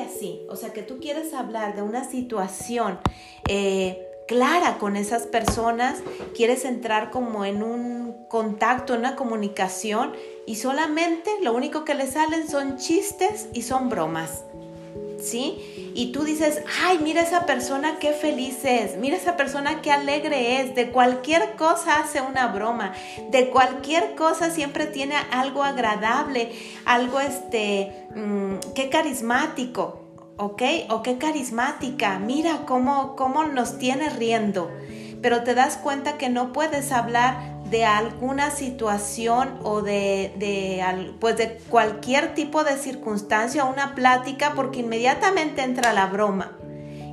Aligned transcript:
así, 0.00 0.46
o 0.48 0.56
sea, 0.56 0.72
que 0.72 0.82
tú 0.82 0.98
quieres 1.00 1.34
hablar 1.34 1.76
de 1.76 1.82
una 1.82 2.08
situación 2.08 2.98
eh, 3.48 4.06
clara 4.26 4.78
con 4.78 4.96
esas 4.96 5.26
personas, 5.26 6.02
quieres 6.34 6.64
entrar 6.64 7.10
como 7.10 7.44
en 7.44 7.62
un 7.62 8.26
contacto, 8.28 8.94
en 8.94 9.00
una 9.00 9.16
comunicación 9.16 10.12
y 10.46 10.56
solamente 10.56 11.30
lo 11.42 11.54
único 11.54 11.84
que 11.84 11.94
le 11.94 12.06
salen 12.06 12.48
son 12.48 12.76
chistes 12.76 13.48
y 13.52 13.62
son 13.62 13.88
bromas. 13.88 14.44
Y 15.34 16.12
tú 16.12 16.24
dices, 16.24 16.62
ay, 16.82 16.98
mira 17.02 17.22
esa 17.22 17.46
persona 17.46 17.98
qué 17.98 18.12
feliz 18.12 18.64
es, 18.64 18.96
mira 18.96 19.16
esa 19.16 19.36
persona 19.36 19.80
qué 19.82 19.90
alegre 19.90 20.60
es, 20.60 20.74
de 20.74 20.90
cualquier 20.90 21.56
cosa 21.56 22.00
hace 22.00 22.20
una 22.20 22.48
broma, 22.48 22.92
de 23.30 23.48
cualquier 23.50 24.14
cosa 24.14 24.50
siempre 24.50 24.86
tiene 24.86 25.16
algo 25.30 25.62
agradable, 25.62 26.52
algo 26.84 27.20
este, 27.20 28.06
mm, 28.14 28.72
qué 28.74 28.88
carismático. 28.88 30.02
¿ok? 30.38 30.62
O 30.90 31.02
qué 31.02 31.16
carismática, 31.16 32.18
mira 32.18 32.66
cómo, 32.66 33.16
cómo 33.16 33.44
nos 33.44 33.78
tiene 33.78 34.10
riendo. 34.10 34.70
Pero 35.22 35.42
te 35.44 35.54
das 35.54 35.78
cuenta 35.78 36.18
que 36.18 36.28
no 36.28 36.52
puedes 36.52 36.92
hablar 36.92 37.55
de 37.70 37.84
alguna 37.84 38.50
situación 38.50 39.58
o 39.62 39.82
de, 39.82 40.32
de, 40.38 41.12
pues 41.20 41.36
de 41.36 41.58
cualquier 41.68 42.34
tipo 42.34 42.64
de 42.64 42.76
circunstancia 42.76 43.64
o 43.64 43.72
una 43.72 43.94
plática 43.94 44.52
porque 44.54 44.80
inmediatamente 44.80 45.62
entra 45.62 45.92
la 45.92 46.06
broma. 46.06 46.52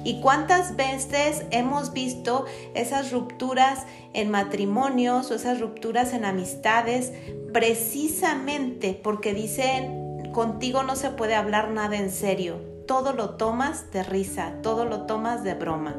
¿Y 0.05 0.19
cuántas 0.19 0.75
veces 0.75 1.45
hemos 1.51 1.93
visto 1.93 2.45
esas 2.75 3.11
rupturas 3.11 3.85
en 4.13 4.31
matrimonios 4.31 5.31
o 5.31 5.35
esas 5.35 5.59
rupturas 5.61 6.13
en 6.13 6.25
amistades 6.25 7.13
precisamente 7.53 8.99
porque 9.01 9.33
dicen 9.33 10.31
contigo 10.33 10.83
no 10.83 10.95
se 10.95 11.09
puede 11.09 11.35
hablar 11.35 11.69
nada 11.69 11.95
en 11.95 12.11
serio? 12.11 12.73
todo 12.85 13.13
lo 13.13 13.31
tomas 13.31 13.91
de 13.91 14.03
risa, 14.03 14.53
todo 14.61 14.85
lo 14.85 15.01
tomas 15.05 15.43
de 15.43 15.53
broma, 15.53 15.95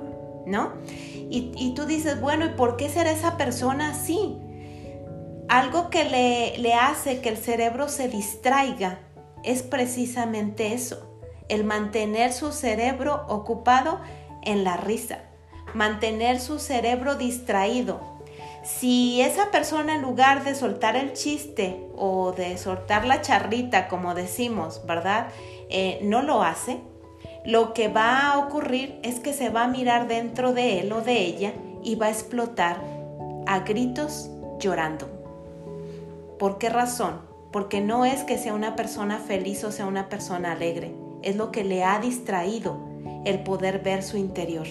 ¿no? 0.46 0.72
Y, 1.30 1.72
tú 1.74 1.86
dices, 1.86 2.20
bueno, 2.20 2.46
¿y 2.46 2.50
por 2.50 2.76
qué 2.76 2.88
será 2.88 3.10
esa 3.10 3.36
persona 3.36 3.90
así? 3.90 4.38
Algo 5.48 5.90
que 5.90 6.04
le, 6.04 6.58
le 6.58 6.74
hace 6.74 7.20
que 7.20 7.28
el 7.28 7.36
cerebro 7.36 7.88
se 7.88 8.08
distraiga 8.08 9.00
es 9.42 9.62
precisamente 9.62 10.72
eso, 10.72 11.20
el 11.48 11.64
mantener 11.64 12.32
su 12.32 12.52
cerebro 12.52 13.26
ocupado 13.28 14.00
en 14.42 14.64
la 14.64 14.76
risa, 14.76 15.18
mantener 15.74 16.40
su 16.40 16.58
cerebro 16.58 17.16
distraído. 17.16 18.00
Si 18.62 19.20
esa 19.20 19.50
persona 19.50 19.96
en 19.96 20.02
lugar 20.02 20.44
de 20.44 20.54
soltar 20.54 20.96
el 20.96 21.12
chiste 21.12 21.86
o 21.96 22.32
de 22.32 22.56
soltar 22.56 23.04
la 23.04 23.20
charrita, 23.20 23.88
como 23.88 24.14
decimos, 24.14 24.82
¿verdad? 24.86 25.28
Eh, 25.68 25.98
no 26.02 26.22
lo 26.22 26.42
hace, 26.42 26.80
lo 27.44 27.74
que 27.74 27.88
va 27.88 28.30
a 28.30 28.38
ocurrir 28.38 28.98
es 29.02 29.20
que 29.20 29.34
se 29.34 29.50
va 29.50 29.64
a 29.64 29.68
mirar 29.68 30.08
dentro 30.08 30.54
de 30.54 30.80
él 30.80 30.90
o 30.92 31.02
de 31.02 31.20
ella 31.20 31.52
y 31.82 31.94
va 31.94 32.06
a 32.06 32.10
explotar 32.10 32.82
a 33.46 33.60
gritos 33.60 34.30
llorando. 34.58 35.08
¿Por 36.38 36.56
qué 36.56 36.70
razón? 36.70 37.20
Porque 37.52 37.82
no 37.82 38.06
es 38.06 38.24
que 38.24 38.38
sea 38.38 38.54
una 38.54 38.76
persona 38.76 39.18
feliz 39.18 39.62
o 39.62 39.72
sea 39.72 39.84
una 39.84 40.08
persona 40.08 40.52
alegre, 40.52 40.94
es 41.22 41.36
lo 41.36 41.52
que 41.52 41.64
le 41.64 41.84
ha 41.84 41.98
distraído 41.98 42.78
el 43.26 43.42
poder 43.42 43.80
ver 43.80 44.02
su 44.02 44.16
interior 44.16 44.66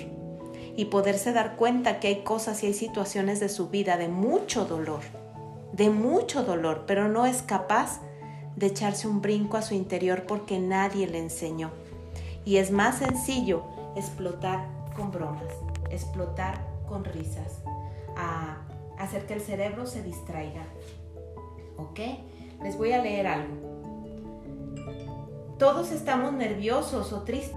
y 0.76 0.86
poderse 0.86 1.32
dar 1.32 1.56
cuenta 1.56 2.00
que 2.00 2.08
hay 2.08 2.24
cosas 2.24 2.64
y 2.64 2.68
hay 2.68 2.74
situaciones 2.74 3.40
de 3.40 3.50
su 3.50 3.70
vida 3.70 3.98
de 3.98 4.08
mucho 4.08 4.66
dolor, 4.66 5.02
de 5.74 5.92
mucho 5.92 6.44
dolor, 6.44 6.86
pero 6.88 7.08
no 7.08 7.28
es 7.28 7.44
capaz 7.44 8.02
de 8.56 8.68
echarse 8.68 9.08
un 9.08 9.22
brinco 9.22 9.58
a 9.58 9.62
su 9.62 9.76
interior 9.76 10.24
porque 10.26 10.58
nadie 10.58 11.06
le 11.06 11.20
enseñó. 11.20 11.72
Y 12.46 12.58
es 12.58 12.72
más 12.72 12.98
sencillo 12.98 13.64
explotar 13.96 14.68
con 14.96 15.12
bromas, 15.12 15.54
explotar 15.90 16.66
con 16.88 17.04
risas, 17.04 17.62
a 18.16 18.58
hacer 18.98 19.26
que 19.26 19.34
el 19.34 19.42
cerebro 19.42 19.86
se 19.86 20.04
distraiga. 20.04 20.64
¿Ok? 21.78 22.00
Les 22.62 22.78
voy 22.78 22.92
a 22.92 23.02
leer 23.02 23.28
algo. 23.28 23.74
Todos 25.58 25.92
estamos 25.92 26.34
nerviosos 26.34 27.14
o 27.14 27.22
tristes. 27.24 27.56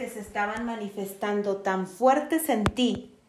que 0.00 0.08
se 0.08 0.20
estaban 0.20 0.64
manifestando 0.64 1.58
tan 1.58 1.86
fuertes 1.86 2.48
en 2.48 2.64
ti 2.64 3.19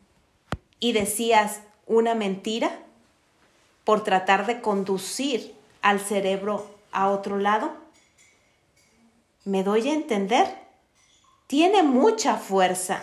y 0.81 0.91
decías 0.91 1.61
una 1.87 2.13
mentira 2.15 2.77
por 3.85 4.03
tratar 4.03 4.45
de 4.45 4.59
conducir 4.59 5.55
al 5.81 6.01
cerebro 6.01 6.67
a 6.91 7.09
otro 7.09 7.37
lado? 7.37 7.71
¿Me 9.45 9.63
doy 9.63 9.87
a 9.87 9.93
entender? 9.93 10.53
Tiene 11.47 11.83
mucha 11.83 12.35
fuerza 12.35 13.01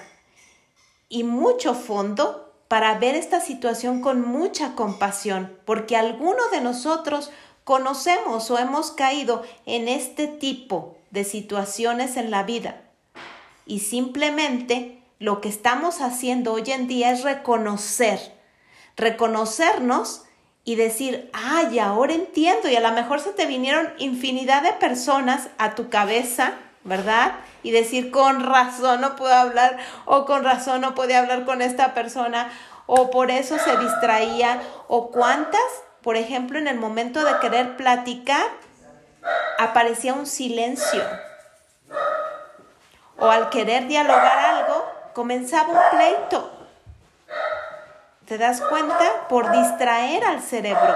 y 1.08 1.24
mucho 1.24 1.74
fondo 1.74 2.52
para 2.68 2.98
ver 2.98 3.14
esta 3.14 3.40
situación 3.40 4.02
con 4.02 4.20
mucha 4.20 4.74
compasión, 4.74 5.56
porque 5.64 5.96
algunos 5.96 6.50
de 6.50 6.60
nosotros 6.60 7.30
conocemos 7.64 8.50
o 8.50 8.58
hemos 8.58 8.90
caído 8.90 9.42
en 9.66 9.88
este 9.88 10.26
tipo 10.26 10.96
de 11.10 11.24
situaciones 11.24 12.16
en 12.16 12.30
la 12.30 12.42
vida 12.42 12.82
y 13.66 13.80
simplemente 13.80 14.97
lo 15.18 15.40
que 15.40 15.48
estamos 15.48 16.00
haciendo 16.00 16.52
hoy 16.52 16.70
en 16.70 16.86
día 16.86 17.10
es 17.10 17.24
reconocer, 17.24 18.20
reconocernos 18.96 20.22
y 20.64 20.76
decir, 20.76 21.30
ay, 21.32 21.78
ahora 21.78 22.12
entiendo 22.12 22.68
y 22.68 22.76
a 22.76 22.80
lo 22.80 22.92
mejor 22.92 23.20
se 23.20 23.32
te 23.32 23.46
vinieron 23.46 23.92
infinidad 23.98 24.62
de 24.62 24.72
personas 24.74 25.48
a 25.58 25.74
tu 25.74 25.88
cabeza, 25.88 26.52
¿verdad? 26.84 27.32
Y 27.62 27.70
decir, 27.70 28.10
con 28.10 28.44
razón 28.44 29.00
no 29.00 29.16
puedo 29.16 29.34
hablar 29.34 29.78
o 30.04 30.24
con 30.24 30.44
razón 30.44 30.82
no 30.82 30.94
puede 30.94 31.16
hablar 31.16 31.44
con 31.44 31.62
esta 31.62 31.94
persona 31.94 32.52
o 32.86 33.10
por 33.10 33.30
eso 33.30 33.58
se 33.58 33.76
distraía 33.78 34.62
o 34.88 35.10
cuántas, 35.10 35.60
por 36.02 36.16
ejemplo, 36.16 36.58
en 36.58 36.68
el 36.68 36.78
momento 36.78 37.24
de 37.24 37.38
querer 37.40 37.76
platicar, 37.76 38.46
aparecía 39.58 40.14
un 40.14 40.26
silencio 40.26 41.02
o 43.18 43.28
al 43.28 43.50
querer 43.50 43.88
dialogar 43.88 44.38
algo, 44.38 44.97
comenzaba 45.18 45.70
un 45.70 45.98
pleito. 45.98 46.48
¿Te 48.24 48.38
das 48.38 48.60
cuenta? 48.60 49.26
Por 49.28 49.50
distraer 49.50 50.22
al 50.22 50.40
cerebro. 50.40 50.94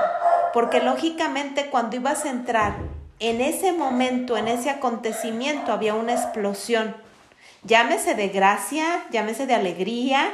Porque 0.53 0.81
lógicamente 0.81 1.71
cuando 1.71 1.97
ibas 1.97 2.25
a 2.25 2.31
entrar 2.31 2.75
en 3.19 3.41
ese 3.41 3.73
momento, 3.73 4.37
en 4.37 4.47
ese 4.47 4.71
acontecimiento, 4.71 5.73
había 5.73 5.95
una 5.95 6.13
explosión. 6.13 6.95
Llámese 7.65 8.15
de 8.15 8.29
gracia, 8.29 9.05
llámese 9.11 9.49
de 9.49 9.55
alegría, 9.55 10.31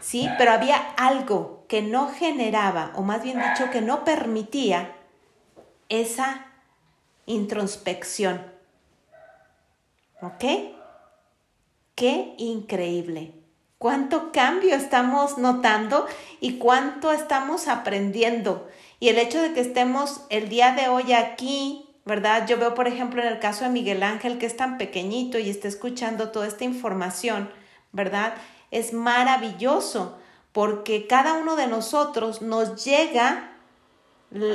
¿sí? 0.00 0.28
Pero 0.36 0.50
había 0.50 0.78
algo 0.96 1.64
que 1.68 1.80
no 1.80 2.08
generaba, 2.08 2.90
o 2.96 3.02
más 3.02 3.22
bien 3.22 3.40
dicho, 3.40 3.70
que 3.70 3.82
no 3.82 4.04
permitía 4.04 4.96
esa 5.88 6.46
introspección. 7.26 8.44
¿Ok? 10.20 10.81
Qué 11.94 12.34
increíble. 12.38 13.34
Cuánto 13.78 14.32
cambio 14.32 14.74
estamos 14.74 15.38
notando 15.38 16.06
y 16.40 16.58
cuánto 16.58 17.12
estamos 17.12 17.68
aprendiendo. 17.68 18.68
Y 19.00 19.08
el 19.08 19.18
hecho 19.18 19.42
de 19.42 19.52
que 19.52 19.60
estemos 19.60 20.22
el 20.30 20.48
día 20.48 20.72
de 20.72 20.88
hoy 20.88 21.12
aquí, 21.12 21.88
¿verdad? 22.04 22.46
Yo 22.46 22.58
veo, 22.58 22.74
por 22.74 22.88
ejemplo, 22.88 23.20
en 23.20 23.28
el 23.28 23.40
caso 23.40 23.64
de 23.64 23.70
Miguel 23.70 24.02
Ángel, 24.02 24.38
que 24.38 24.46
es 24.46 24.56
tan 24.56 24.78
pequeñito 24.78 25.38
y 25.38 25.50
está 25.50 25.68
escuchando 25.68 26.30
toda 26.30 26.46
esta 26.46 26.64
información, 26.64 27.50
¿verdad? 27.92 28.34
Es 28.70 28.92
maravilloso 28.92 30.18
porque 30.52 31.06
cada 31.06 31.34
uno 31.34 31.56
de 31.56 31.66
nosotros 31.66 32.42
nos 32.42 32.84
llega 32.84 33.48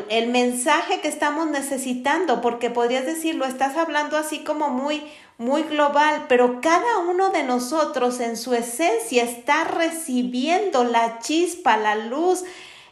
el 0.09 0.29
mensaje 0.29 1.01
que 1.01 1.07
estamos 1.07 1.47
necesitando, 1.47 2.41
porque 2.41 2.69
podrías 2.69 3.05
decir, 3.05 3.35
lo 3.35 3.45
estás 3.45 3.77
hablando 3.77 4.17
así 4.17 4.43
como 4.43 4.69
muy, 4.69 5.03
muy 5.37 5.63
global, 5.63 6.25
pero 6.27 6.61
cada 6.61 6.99
uno 6.99 7.29
de 7.29 7.43
nosotros 7.43 8.19
en 8.19 8.37
su 8.37 8.53
esencia 8.55 9.23
está 9.23 9.63
recibiendo 9.65 10.83
la 10.83 11.19
chispa, 11.19 11.77
la 11.77 11.95
luz, 11.95 12.43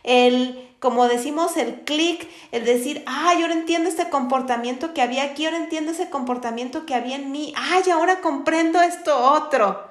el, 0.03 0.69
como 0.79 1.07
decimos, 1.07 1.57
el 1.57 1.81
clic, 1.81 2.29
el 2.51 2.63
decir, 2.63 3.03
ay, 3.07 3.41
ahora 3.41 3.53
entiendo 3.53 3.89
este 3.89 4.09
comportamiento 4.09 4.93
que 4.93 5.01
había 5.01 5.23
aquí, 5.23 5.45
ahora 5.45 5.57
entiendo 5.57 5.91
ese 5.91 6.09
comportamiento 6.09 6.85
que 6.85 6.93
había 6.93 7.15
en 7.15 7.31
mí, 7.31 7.53
ay, 7.57 7.89
ahora 7.89 8.21
comprendo 8.21 8.79
esto 8.81 9.17
otro, 9.17 9.83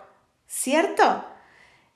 ¿cierto? 0.46 1.24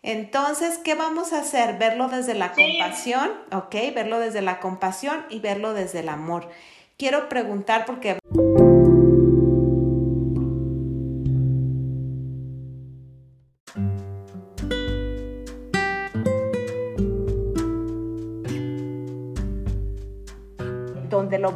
Entonces, 0.02 0.78
¿qué 0.78 0.94
vamos 0.94 1.32
a 1.32 1.40
hacer? 1.40 1.76
Verlo 1.78 2.08
desde 2.08 2.34
la 2.34 2.52
compasión, 2.52 3.30
¿ok? 3.52 3.74
Verlo 3.94 4.18
desde 4.18 4.42
la 4.42 4.58
compasión 4.58 5.24
y 5.28 5.40
verlo 5.40 5.74
desde 5.74 6.00
el 6.00 6.08
amor. 6.08 6.48
Quiero 6.96 7.28
preguntar 7.28 7.84
porque... 7.84 8.18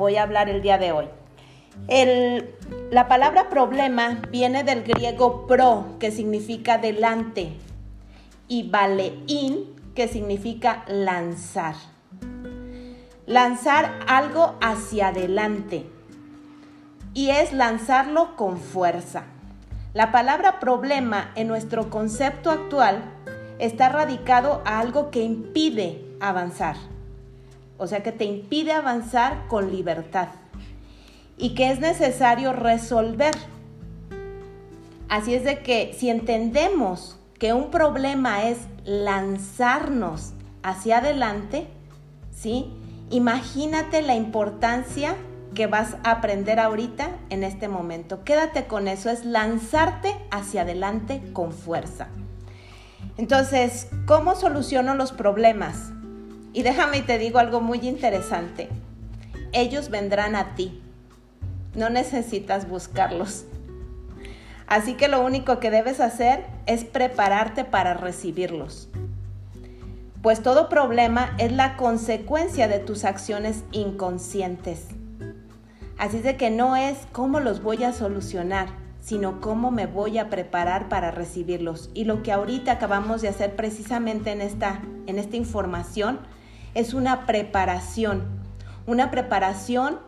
voy 0.02 0.16
a 0.16 0.24
hablar 0.24 0.48
el 0.48 0.62
día 0.62 0.78
de 0.78 0.90
hoy. 0.90 1.08
la 2.90 3.06
palabra 3.06 3.48
problema 3.48 4.20
viene 4.30 4.64
del 4.64 4.82
griego 4.82 5.46
pro, 5.46 5.96
que 6.00 6.10
significa 6.10 6.76
delante, 6.76 7.52
y 8.48 8.68
baleín, 8.68 9.76
que 9.94 10.08
significa 10.08 10.82
lanzar. 10.88 11.76
Lanzar 13.26 13.92
algo 14.08 14.56
hacia 14.60 15.08
adelante. 15.08 15.86
Y 17.14 17.30
es 17.30 17.52
lanzarlo 17.52 18.34
con 18.34 18.58
fuerza. 18.58 19.26
La 19.94 20.10
palabra 20.10 20.58
problema 20.58 21.30
en 21.36 21.46
nuestro 21.46 21.90
concepto 21.90 22.50
actual 22.50 23.04
está 23.60 23.88
radicado 23.88 24.62
a 24.64 24.80
algo 24.80 25.12
que 25.12 25.22
impide 25.22 26.04
avanzar. 26.20 26.74
O 27.82 27.88
sea, 27.88 28.04
que 28.04 28.12
te 28.12 28.24
impide 28.24 28.70
avanzar 28.70 29.48
con 29.48 29.72
libertad 29.72 30.28
y 31.36 31.56
que 31.56 31.72
es 31.72 31.80
necesario 31.80 32.52
resolver. 32.52 33.34
Así 35.08 35.34
es 35.34 35.42
de 35.42 35.64
que 35.64 35.92
si 35.98 36.08
entendemos 36.08 37.18
que 37.40 37.52
un 37.52 37.72
problema 37.72 38.44
es 38.44 38.58
lanzarnos 38.84 40.32
hacia 40.62 40.98
adelante, 40.98 41.66
¿sí? 42.30 42.72
Imagínate 43.10 44.00
la 44.00 44.14
importancia 44.14 45.16
que 45.52 45.66
vas 45.66 45.96
a 46.04 46.12
aprender 46.12 46.60
ahorita 46.60 47.08
en 47.30 47.42
este 47.42 47.66
momento. 47.66 48.22
Quédate 48.22 48.68
con 48.68 48.86
eso, 48.86 49.10
es 49.10 49.24
lanzarte 49.24 50.14
hacia 50.30 50.62
adelante 50.62 51.20
con 51.32 51.50
fuerza. 51.50 52.06
Entonces, 53.16 53.88
¿cómo 54.06 54.36
soluciono 54.36 54.94
los 54.94 55.10
problemas? 55.10 55.90
Y 56.52 56.62
déjame 56.62 56.98
y 56.98 57.02
te 57.02 57.18
digo 57.18 57.38
algo 57.38 57.60
muy 57.60 57.78
interesante. 57.80 58.68
Ellos 59.52 59.90
vendrán 59.90 60.36
a 60.36 60.54
ti. 60.54 60.82
No 61.74 61.88
necesitas 61.88 62.68
buscarlos. 62.68 63.46
Así 64.66 64.94
que 64.94 65.08
lo 65.08 65.24
único 65.24 65.60
que 65.60 65.70
debes 65.70 66.00
hacer 66.00 66.44
es 66.66 66.84
prepararte 66.84 67.64
para 67.64 67.94
recibirlos. 67.94 68.88
Pues 70.22 70.42
todo 70.42 70.68
problema 70.68 71.34
es 71.38 71.52
la 71.52 71.76
consecuencia 71.76 72.68
de 72.68 72.78
tus 72.78 73.04
acciones 73.04 73.64
inconscientes. 73.72 74.86
Así 75.98 76.20
de 76.20 76.36
que 76.36 76.50
no 76.50 76.76
es 76.76 76.96
cómo 77.12 77.40
los 77.40 77.62
voy 77.62 77.84
a 77.84 77.92
solucionar, 77.92 78.68
sino 79.00 79.40
cómo 79.40 79.70
me 79.70 79.86
voy 79.86 80.18
a 80.18 80.30
preparar 80.30 80.88
para 80.88 81.10
recibirlos. 81.10 81.90
Y 81.92 82.04
lo 82.04 82.22
que 82.22 82.32
ahorita 82.32 82.72
acabamos 82.72 83.20
de 83.20 83.28
hacer 83.28 83.56
precisamente 83.56 84.30
en 84.30 84.40
esta, 84.40 84.80
en 85.06 85.18
esta 85.18 85.36
información 85.36 86.20
es 86.74 86.94
una 86.94 87.26
preparación. 87.26 88.24
Una 88.86 89.10
preparación 89.10 89.98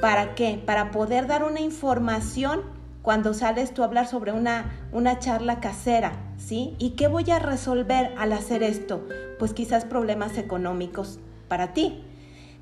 para 0.00 0.34
qué? 0.34 0.62
Para 0.64 0.90
poder 0.90 1.26
dar 1.26 1.44
una 1.44 1.60
información 1.60 2.62
cuando 3.02 3.34
sales 3.34 3.74
tú 3.74 3.82
a 3.82 3.86
hablar 3.86 4.06
sobre 4.06 4.32
una, 4.32 4.88
una 4.92 5.18
charla 5.18 5.60
casera, 5.60 6.12
¿sí? 6.36 6.76
¿Y 6.78 6.90
qué 6.90 7.08
voy 7.08 7.30
a 7.30 7.38
resolver 7.38 8.14
al 8.16 8.32
hacer 8.32 8.62
esto? 8.62 9.06
Pues 9.38 9.52
quizás 9.52 9.84
problemas 9.84 10.38
económicos 10.38 11.18
para 11.48 11.72
ti 11.72 12.04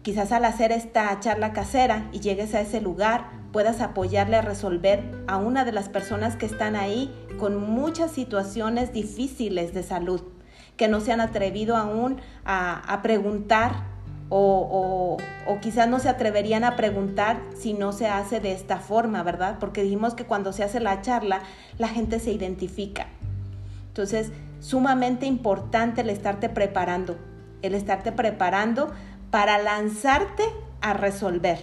Quizás 0.03 0.33
al 0.33 0.47
hacer 0.47 0.73
esta 0.73 1.19
charla 1.21 1.53
casera 1.53 2.09
y 2.11 2.21
llegues 2.21 2.55
a 2.55 2.63
ese 2.63 2.81
lugar, 2.81 3.29
puedas 3.53 3.83
apoyarle 3.83 4.37
a 4.37 4.43
resolver 4.43 5.03
a 5.27 5.37
una 5.37 5.67
de 5.67 5.73
las 5.73 5.91
personas 5.91 6.37
que 6.37 6.47
están 6.47 6.75
ahí 6.75 7.15
con 7.39 7.59
muchas 7.59 8.11
situaciones 8.11 8.95
difíciles 8.95 9.75
de 9.75 9.83
salud, 9.83 10.23
que 10.81 10.89
no 10.89 11.01
se 11.01 11.13
han 11.13 11.21
atrevido 11.21 11.77
aún 11.77 12.23
a, 12.43 13.01
preguntar 13.03 13.85
o, 14.31 15.19
o, 15.47 15.61
quizás 15.61 15.87
no 15.91 15.99
se 15.99 16.09
atreverían 16.09 16.65
a 16.65 16.75
preguntar 16.75 17.39
si 17.55 17.75
no 17.75 17.93
se 17.93 18.07
hace 18.07 18.41
de 18.41 18.53
esta 18.53 18.79
forma, 18.79 19.23
¿verdad? 19.23 19.59
Porque 19.61 19.83
dijimos 19.83 20.15
que 20.15 20.25
cuando 20.25 20.55
se 20.55 20.65
hace 20.65 20.81
la 20.81 21.03
charla, 21.03 21.43
la 21.77 21.89
gente 21.89 22.19
se 22.19 22.33
identifica. 22.33 23.09
Entonces, 23.89 24.33
sumamente 24.61 25.27
importante 25.27 26.01
el 26.01 26.09
estarte 26.09 26.49
preparando, 26.49 27.19
el 27.61 27.75
estarte 27.75 28.11
preparando 28.11 28.91
para 29.31 29.59
lanzarte 29.59 30.45
a 30.81 30.95
resolver. 30.95 31.59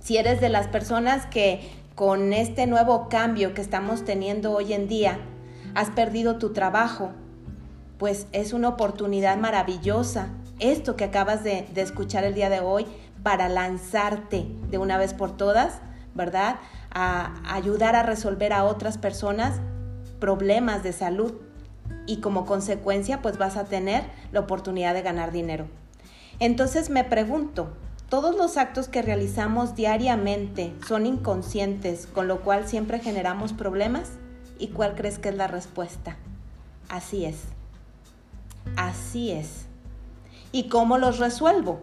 Si 0.00 0.16
eres 0.16 0.40
de 0.40 0.48
las 0.48 0.66
personas 0.68 1.26
que 1.26 1.70
con 1.94 2.32
este 2.32 2.66
nuevo 2.66 3.10
cambio 3.10 3.52
que 3.52 3.60
estamos 3.60 4.06
teniendo 4.06 4.52
hoy 4.52 4.72
en 4.72 4.88
día, 4.88 5.18
has 5.74 5.90
perdido 5.90 6.38
tu 6.38 6.54
trabajo, 6.54 7.12
pues 7.98 8.26
es 8.32 8.52
una 8.52 8.68
oportunidad 8.68 9.36
maravillosa 9.36 10.28
esto 10.60 10.96
que 10.96 11.04
acabas 11.04 11.42
de, 11.42 11.66
escuchar 11.76 12.24
el 12.24 12.34
día 12.34 12.48
de 12.48 12.60
hoy 12.60 12.86
para 13.22 13.48
lanzarte 13.48 14.46
de 14.70 14.78
una 14.78 14.98
vez 14.98 15.14
por 15.14 15.36
todas, 15.36 15.80
¿verdad? 16.14 16.56
A 16.90 17.34
ayudar 17.52 17.96
a 17.96 18.02
resolver 18.02 18.52
a 18.52 18.64
otras 18.64 18.98
personas 18.98 19.60
problemas 20.20 20.82
de 20.82 20.92
salud 20.92 21.34
y 22.06 22.20
como 22.20 22.46
consecuencia 22.46 23.20
pues 23.20 23.36
vas 23.36 23.56
a 23.56 23.64
tener 23.64 24.04
la 24.30 24.40
oportunidad 24.40 24.94
de 24.94 25.02
ganar 25.02 25.32
dinero. 25.32 25.66
Entonces 26.38 26.88
me 26.90 27.04
pregunto, 27.04 27.70
¿todos 28.08 28.36
los 28.36 28.56
actos 28.56 28.88
que 28.88 29.02
realizamos 29.02 29.74
diariamente 29.74 30.72
son 30.86 31.06
inconscientes, 31.06 32.06
con 32.06 32.28
lo 32.28 32.42
cual 32.42 32.68
siempre 32.68 33.00
generamos 33.00 33.52
problemas? 33.52 34.12
¿Y 34.58 34.68
cuál 34.68 34.94
crees 34.94 35.18
que 35.18 35.30
es 35.30 35.36
la 35.36 35.48
respuesta? 35.48 36.16
Así 36.88 37.24
es. 37.24 37.54
Así 38.76 39.30
es. 39.32 39.66
¿Y 40.52 40.68
cómo 40.68 40.98
los 40.98 41.18
resuelvo? 41.18 41.80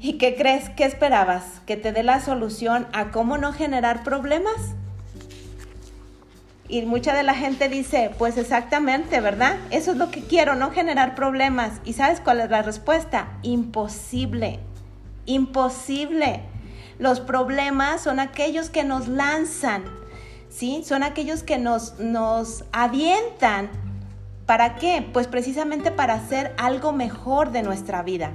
¿Y 0.00 0.18
qué 0.18 0.36
crees? 0.36 0.68
¿Qué 0.68 0.84
esperabas? 0.84 1.62
¿Que 1.66 1.76
te 1.76 1.92
dé 1.92 2.02
la 2.02 2.20
solución 2.20 2.86
a 2.92 3.10
cómo 3.10 3.38
no 3.38 3.52
generar 3.52 4.02
problemas? 4.02 4.74
Y 6.68 6.82
mucha 6.82 7.14
de 7.14 7.22
la 7.22 7.34
gente 7.34 7.68
dice, 7.68 8.10
pues 8.18 8.36
exactamente, 8.36 9.20
¿verdad? 9.20 9.56
Eso 9.70 9.92
es 9.92 9.96
lo 9.96 10.10
que 10.10 10.22
quiero, 10.22 10.54
no 10.56 10.70
generar 10.70 11.14
problemas. 11.14 11.80
¿Y 11.84 11.92
sabes 11.92 12.20
cuál 12.20 12.40
es 12.40 12.50
la 12.50 12.62
respuesta? 12.62 13.28
Imposible, 13.42 14.60
imposible. 15.26 16.40
Los 16.98 17.20
problemas 17.20 18.00
son 18.02 18.20
aquellos 18.20 18.70
que 18.70 18.84
nos 18.84 19.08
lanzan, 19.08 19.84
¿sí? 20.48 20.82
Son 20.84 21.02
aquellos 21.02 21.42
que 21.42 21.58
nos, 21.58 21.98
nos 21.98 22.64
avientan. 22.72 23.70
¿Para 24.46 24.76
qué? 24.76 25.08
Pues 25.12 25.26
precisamente 25.26 25.90
para 25.90 26.14
hacer 26.14 26.54
algo 26.58 26.92
mejor 26.92 27.50
de 27.50 27.62
nuestra 27.62 28.02
vida. 28.02 28.32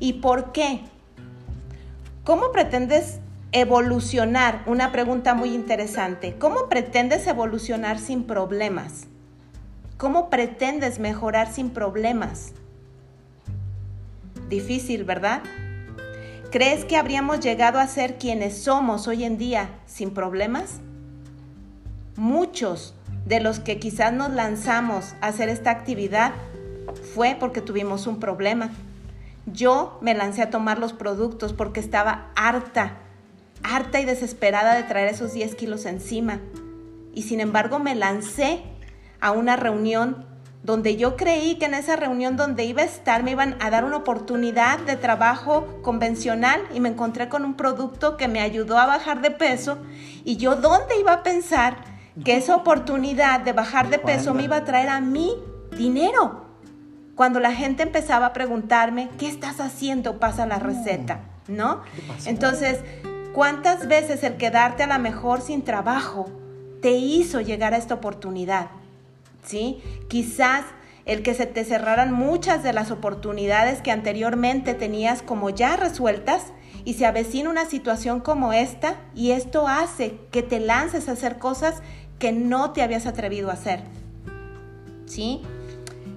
¿Y 0.00 0.14
por 0.14 0.52
qué? 0.52 0.80
¿Cómo 2.24 2.52
pretendes 2.52 3.20
evolucionar, 3.52 4.62
una 4.66 4.92
pregunta 4.92 5.34
muy 5.34 5.54
interesante. 5.54 6.36
¿Cómo 6.38 6.68
pretendes 6.68 7.26
evolucionar 7.26 7.98
sin 7.98 8.24
problemas? 8.24 9.06
¿Cómo 9.96 10.28
pretendes 10.28 10.98
mejorar 10.98 11.50
sin 11.50 11.70
problemas? 11.70 12.52
Difícil, 14.48 15.04
¿verdad? 15.04 15.42
¿Crees 16.50 16.84
que 16.84 16.96
habríamos 16.96 17.40
llegado 17.40 17.78
a 17.78 17.86
ser 17.86 18.18
quienes 18.18 18.62
somos 18.62 19.08
hoy 19.08 19.24
en 19.24 19.38
día 19.38 19.70
sin 19.86 20.12
problemas? 20.12 20.80
Muchos 22.16 22.94
de 23.26 23.40
los 23.40 23.60
que 23.60 23.78
quizás 23.78 24.12
nos 24.12 24.30
lanzamos 24.30 25.14
a 25.20 25.26
hacer 25.26 25.50
esta 25.50 25.70
actividad 25.70 26.32
fue 27.14 27.36
porque 27.38 27.60
tuvimos 27.60 28.06
un 28.06 28.18
problema. 28.18 28.70
Yo 29.44 29.98
me 30.00 30.14
lancé 30.14 30.40
a 30.42 30.50
tomar 30.50 30.78
los 30.78 30.94
productos 30.94 31.52
porque 31.52 31.80
estaba 31.80 32.30
harta 32.34 33.02
harta 33.62 34.00
y 34.00 34.04
desesperada 34.04 34.74
de 34.74 34.84
traer 34.84 35.08
esos 35.08 35.32
10 35.32 35.54
kilos 35.54 35.86
encima. 35.86 36.40
Y 37.14 37.22
sin 37.22 37.40
embargo 37.40 37.78
me 37.78 37.94
lancé 37.94 38.62
a 39.20 39.32
una 39.32 39.56
reunión 39.56 40.26
donde 40.62 40.96
yo 40.96 41.16
creí 41.16 41.56
que 41.56 41.66
en 41.66 41.74
esa 41.74 41.96
reunión 41.96 42.36
donde 42.36 42.64
iba 42.64 42.82
a 42.82 42.86
estar 42.86 43.22
me 43.22 43.30
iban 43.30 43.56
a 43.60 43.70
dar 43.70 43.84
una 43.84 43.98
oportunidad 43.98 44.80
de 44.80 44.96
trabajo 44.96 45.80
convencional 45.82 46.60
y 46.74 46.80
me 46.80 46.88
encontré 46.88 47.28
con 47.28 47.44
un 47.44 47.54
producto 47.54 48.16
que 48.16 48.26
me 48.26 48.40
ayudó 48.40 48.76
a 48.78 48.86
bajar 48.86 49.22
de 49.22 49.30
peso 49.30 49.78
y 50.24 50.36
yo 50.36 50.56
dónde 50.56 50.98
iba 50.98 51.12
a 51.12 51.22
pensar 51.22 51.95
que 52.24 52.36
esa 52.36 52.56
oportunidad 52.56 53.40
de 53.40 53.52
bajar 53.52 53.90
de 53.90 53.98
peso 53.98 54.34
me 54.34 54.44
iba 54.44 54.56
a 54.56 54.64
traer 54.64 54.88
a 54.88 55.00
mí 55.00 55.34
dinero. 55.76 56.46
Cuando 57.14 57.40
la 57.40 57.52
gente 57.52 57.82
empezaba 57.82 58.26
a 58.26 58.32
preguntarme, 58.32 59.08
¿qué 59.18 59.28
estás 59.28 59.60
haciendo? 59.60 60.18
Pasa 60.18 60.46
la 60.46 60.58
receta, 60.58 61.20
¿no? 61.48 61.82
Entonces, 62.26 62.80
¿Cuántas 63.36 63.86
veces 63.86 64.22
el 64.22 64.38
quedarte 64.38 64.82
a 64.82 64.86
la 64.86 64.96
mejor 64.96 65.42
sin 65.42 65.62
trabajo 65.62 66.30
te 66.80 66.92
hizo 66.92 67.42
llegar 67.42 67.74
a 67.74 67.76
esta 67.76 67.92
oportunidad? 67.92 68.68
¿Sí? 69.44 69.82
Quizás 70.08 70.64
el 71.04 71.22
que 71.22 71.34
se 71.34 71.44
te 71.44 71.62
cerraran 71.66 72.14
muchas 72.14 72.62
de 72.62 72.72
las 72.72 72.90
oportunidades 72.90 73.82
que 73.82 73.90
anteriormente 73.90 74.72
tenías 74.72 75.20
como 75.20 75.50
ya 75.50 75.76
resueltas 75.76 76.44
y 76.86 76.94
se 76.94 77.04
avecina 77.04 77.50
una 77.50 77.66
situación 77.66 78.20
como 78.20 78.54
esta 78.54 78.96
y 79.14 79.32
esto 79.32 79.68
hace 79.68 80.18
que 80.30 80.42
te 80.42 80.58
lances 80.58 81.06
a 81.06 81.12
hacer 81.12 81.36
cosas 81.36 81.82
que 82.18 82.32
no 82.32 82.72
te 82.72 82.82
habías 82.82 83.06
atrevido 83.06 83.50
a 83.50 83.54
hacer. 83.54 83.82
¿Sí? 85.06 85.42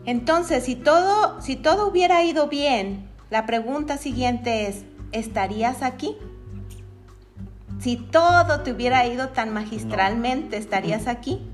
Entonces, 0.05 0.63
si 0.63 0.75
todo, 0.75 1.41
si 1.41 1.55
todo 1.55 1.87
hubiera 1.87 2.23
ido 2.23 2.47
bien, 2.47 3.09
la 3.29 3.45
pregunta 3.45 3.97
siguiente 3.97 4.67
es, 4.67 4.85
¿estarías 5.11 5.83
aquí? 5.83 6.15
Si 7.79 7.95
todo 7.95 8.61
te 8.61 8.71
hubiera 8.71 9.05
ido 9.05 9.29
tan 9.29 9.53
magistralmente, 9.53 10.57
¿estarías 10.57 11.07
aquí? 11.07 11.47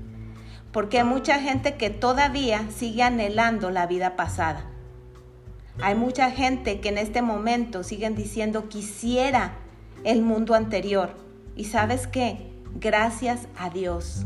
Porque 0.72 0.98
hay 0.98 1.04
mucha 1.04 1.38
gente 1.38 1.76
que 1.76 1.90
todavía 1.90 2.66
sigue 2.74 3.02
anhelando 3.02 3.70
la 3.70 3.86
vida 3.86 4.16
pasada. 4.16 4.64
Hay 5.80 5.94
mucha 5.94 6.30
gente 6.30 6.80
que 6.80 6.88
en 6.88 6.98
este 6.98 7.22
momento 7.22 7.82
siguen 7.82 8.14
diciendo 8.14 8.68
quisiera 8.68 9.56
el 10.04 10.22
mundo 10.22 10.54
anterior. 10.54 11.14
¿Y 11.54 11.64
sabes 11.64 12.06
qué? 12.06 12.50
Gracias 12.74 13.46
a 13.58 13.70
Dios 13.70 14.24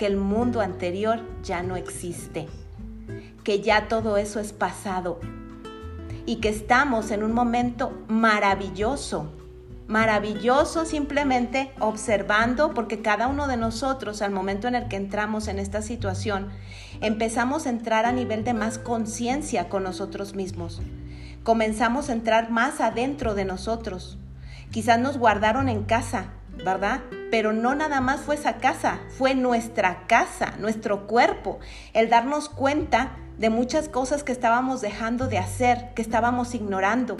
que 0.00 0.06
el 0.06 0.16
mundo 0.16 0.62
anterior 0.62 1.20
ya 1.42 1.62
no 1.62 1.76
existe, 1.76 2.48
que 3.44 3.60
ya 3.60 3.86
todo 3.86 4.16
eso 4.16 4.40
es 4.40 4.54
pasado 4.54 5.20
y 6.24 6.36
que 6.36 6.48
estamos 6.48 7.10
en 7.10 7.22
un 7.22 7.34
momento 7.34 7.92
maravilloso 8.08 9.30
maravilloso 9.88 10.86
simplemente 10.86 11.72
observando, 11.80 12.72
porque 12.72 13.02
cada 13.02 13.26
uno 13.26 13.46
de 13.46 13.58
nosotros 13.58 14.22
al 14.22 14.30
momento 14.30 14.68
en 14.68 14.76
el 14.76 14.88
que 14.88 14.96
entramos 14.96 15.48
en 15.48 15.58
esta 15.58 15.82
situación, 15.82 16.48
empezamos 17.02 17.66
a 17.66 17.70
entrar 17.70 18.06
a 18.06 18.12
nivel 18.12 18.42
de 18.42 18.54
más 18.54 18.78
conciencia 18.78 19.68
con 19.68 19.82
nosotros 19.82 20.34
mismos. 20.34 20.80
Comenzamos 21.42 22.08
a 22.08 22.14
entrar 22.14 22.50
más 22.50 22.80
adentro 22.80 23.34
de 23.34 23.44
nosotros. 23.44 24.16
Quizás 24.70 24.98
nos 24.98 25.18
guardaron 25.18 25.68
en 25.68 25.82
casa, 25.82 26.28
¿verdad? 26.64 27.00
Pero 27.30 27.52
no 27.52 27.74
nada 27.74 28.00
más 28.00 28.20
fue 28.20 28.34
esa 28.34 28.56
casa, 28.56 29.00
fue 29.16 29.34
nuestra 29.34 30.06
casa, 30.06 30.54
nuestro 30.58 31.06
cuerpo, 31.06 31.58
el 31.92 32.10
darnos 32.10 32.48
cuenta 32.48 33.16
de 33.38 33.50
muchas 33.50 33.88
cosas 33.88 34.22
que 34.22 34.32
estábamos 34.32 34.80
dejando 34.80 35.28
de 35.28 35.38
hacer, 35.38 35.94
que 35.94 36.02
estábamos 36.02 36.54
ignorando, 36.54 37.16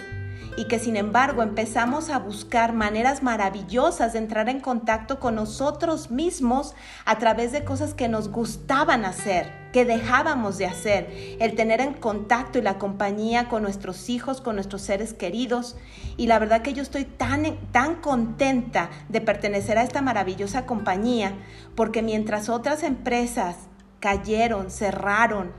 y 0.57 0.65
que 0.65 0.79
sin 0.79 0.97
embargo 0.97 1.43
empezamos 1.43 2.11
a 2.11 2.19
buscar 2.19 2.73
maneras 2.73 3.23
maravillosas 3.23 4.13
de 4.13 4.19
entrar 4.19 4.49
en 4.49 4.61
contacto 4.61 5.21
con 5.21 5.37
nosotros 5.37 6.11
mismos 6.11 6.75
a 7.05 7.19
través 7.19 7.53
de 7.53 7.65
cosas 7.65 7.95
que 7.95 8.09
nos 8.09 8.29
gustaban 8.31 9.05
hacer, 9.05 9.60
que 9.73 9.85
dejábamos 9.85 10.59
de 10.59 10.67
hacer, 10.67 11.37
el 11.39 11.55
tener 11.55 11.81
en 11.81 11.95
contacto 11.95 12.59
y 12.59 12.63
la 12.63 12.79
compañía 12.79 13.49
con 13.49 13.63
nuestros 13.63 14.09
hijos, 14.09 14.41
con 14.41 14.57
nuestros 14.57 14.83
seres 14.83 15.15
queridos. 15.15 15.77
Y 16.17 16.27
la 16.27 16.39
verdad 16.39 16.63
que 16.63 16.73
yo 16.73 16.83
estoy 16.83 17.05
tan, 17.05 17.57
tan 17.73 17.97
contenta 17.97 18.91
de 19.09 19.21
pertenecer 19.21 19.79
a 19.79 19.83
esta 19.83 20.03
maravillosa 20.03 20.67
compañía, 20.67 21.35
porque 21.77 22.03
mientras 22.03 22.49
otras 22.49 22.83
empresas 22.83 23.57
cayeron, 24.01 24.71
cerraron, 24.71 25.53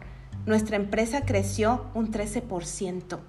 nuestra 0.46 0.76
empresa 0.76 1.22
creció 1.26 1.86
un 1.94 2.12
13%. 2.12 3.20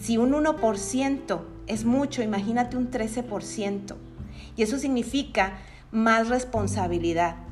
Si 0.00 0.18
un 0.18 0.32
1% 0.32 1.40
es 1.66 1.84
mucho, 1.84 2.22
imagínate 2.22 2.76
un 2.76 2.90
13%. 2.90 3.94
Y 4.56 4.62
eso 4.62 4.78
significa 4.78 5.58
más 5.90 6.28
responsabilidad. 6.28 7.45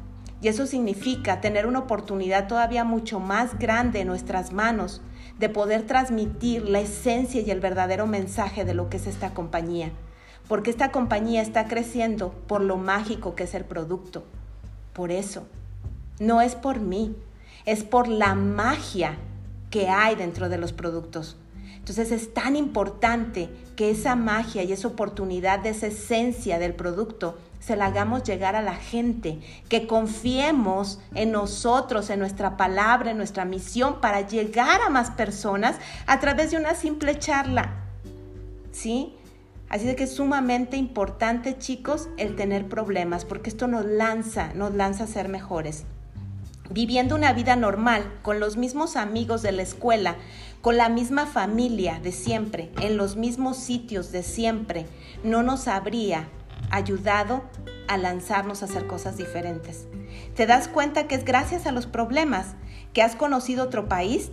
Y 0.45 0.49
eso 0.49 0.67
significa 0.67 1.41
tener 1.41 1.67
una 1.67 1.79
oportunidad 1.79 2.49
todavía 2.49 2.85
mucho 2.85 3.19
más 3.19 3.59
grande 3.59 4.03
en 4.03 4.09
nuestras 4.09 4.53
manos 4.53 5.01
de 5.39 5.49
poder 5.49 5.87
transmitir 5.87 6.69
la 6.69 6.81
esencia 6.81 7.41
y 7.41 7.51
el 7.51 7.61
verdadero 7.61 8.07
mensaje 8.07 8.67
de 8.67 8.75
lo 8.75 8.91
que 8.91 8.99
es 8.99 9.07
esta 9.07 9.33
compañía. 9.33 9.91
Porque 10.47 10.69
esta 10.69 10.93
compañía 10.93 11.41
está 11.41 11.67
creciendo 11.67 12.35
por 12.47 12.61
lo 12.61 12.77
mágico 12.77 13.35
que 13.35 13.45
es 13.45 13.55
el 13.55 13.65
producto. 13.65 14.23
Por 14.93 15.13
eso. 15.13 15.47
No 16.21 16.43
es 16.43 16.57
por 16.57 16.79
mí, 16.79 17.17
es 17.65 17.83
por 17.83 18.07
la 18.07 18.35
magia 18.35 19.17
que 19.71 19.89
hay 19.89 20.15
dentro 20.15 20.51
de 20.51 20.59
los 20.59 20.75
productos. 20.75 21.39
Entonces 21.85 22.13
es 22.13 22.33
tan 22.33 22.57
importante 22.57 23.51
que 23.77 23.91
esa 23.91 24.17
magia 24.17 24.63
y 24.63 24.73
esa 24.73 24.89
oportunidad 24.89 25.59
de 25.59 25.69
esa 25.69 25.89
esencia 25.89 26.59
del 26.59 26.73
producto 26.73 27.37
se 27.61 27.77
la 27.77 27.85
hagamos 27.85 28.23
llegar 28.23 28.57
a 28.57 28.63
la 28.63 28.75
gente, 28.75 29.39
que 29.69 29.87
confiemos 29.87 30.99
en 31.15 31.31
nosotros, 31.31 32.09
en 32.09 32.21
nuestra 32.21 32.57
palabra, 32.57 33.11
en 33.11 33.19
nuestra 33.19 33.45
misión 33.45 34.01
para 34.01 34.27
llegar 34.27 34.81
a 34.81 34.89
más 34.89 35.11
personas 35.11 35.77
a 36.07 36.21
través 36.21 36.53
de 36.53 36.57
una 36.57 36.75
simple 36.75 37.19
charla. 37.19 37.75
¿Sí? 38.73 39.15
Así 39.69 39.85
de 39.85 39.95
que 39.95 40.05
es 40.05 40.15
sumamente 40.15 40.79
importante, 40.79 41.59
chicos, 41.59 42.09
el 42.17 42.35
tener 42.35 42.67
problemas, 42.67 43.27
porque 43.27 43.51
esto 43.51 43.69
nos 43.69 43.85
lanza, 43.85 44.55
nos 44.55 44.73
lanza 44.73 45.05
a 45.05 45.07
ser 45.07 45.29
mejores 45.29 45.85
viviendo 46.71 47.15
una 47.15 47.33
vida 47.33 47.57
normal, 47.57 48.11
con 48.23 48.41
los 48.41 48.57
mismos 48.57 48.97
amigos 48.97 49.43
de 49.43 49.53
la 49.53 49.63
escuela, 49.63 50.17
con 50.65 50.79
la 50.79 50.89
misma 50.89 51.27
familia 51.27 52.01
de 52.03 52.11
siempre, 52.11 52.71
en 52.81 52.97
los 52.97 53.17
mismos 53.17 53.59
sitios 53.59 54.13
de 54.13 54.23
siempre, 54.23 54.87
no 55.23 55.43
nos 55.43 55.69
habría 55.69 56.31
ayudado 56.71 57.45
a 57.87 57.99
lanzarnos 57.99 58.63
a 58.63 58.65
hacer 58.65 58.87
cosas 58.87 59.19
diferentes. 59.19 59.87
¿Te 60.35 60.47
das 60.47 60.69
cuenta 60.69 61.07
que 61.07 61.17
es 61.17 61.27
gracias 61.27 61.67
a 61.67 61.71
los 61.71 61.87
problemas 61.87 62.55
que 62.95 63.03
has 63.03 63.15
conocido 63.15 63.63
otro 63.63 63.91
país? 63.91 64.31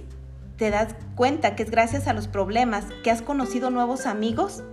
¿Te 0.56 0.70
das 0.70 0.96
cuenta 1.16 1.58
que 1.58 1.64
es 1.64 1.70
gracias 1.70 2.08
a 2.08 2.14
los 2.14 2.30
problemas 2.30 2.86
que 3.04 3.12
has 3.12 3.22
conocido 3.22 3.70
nuevos 3.70 4.06
amigos? 4.06 4.64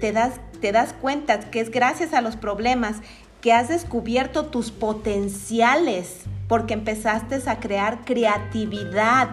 ¿Te 0.00 0.10
das, 0.12 0.40
te 0.62 0.72
das 0.72 0.94
cuenta 0.94 1.38
que 1.50 1.60
es 1.60 1.70
gracias 1.70 2.14
a 2.14 2.22
los 2.22 2.36
problemas 2.36 3.02
que 3.42 3.52
has 3.52 3.68
descubierto 3.68 4.46
tus 4.46 4.70
potenciales? 4.70 6.24
porque 6.48 6.74
empezaste 6.74 7.38
a 7.46 7.58
crear 7.58 8.04
creatividad. 8.04 9.28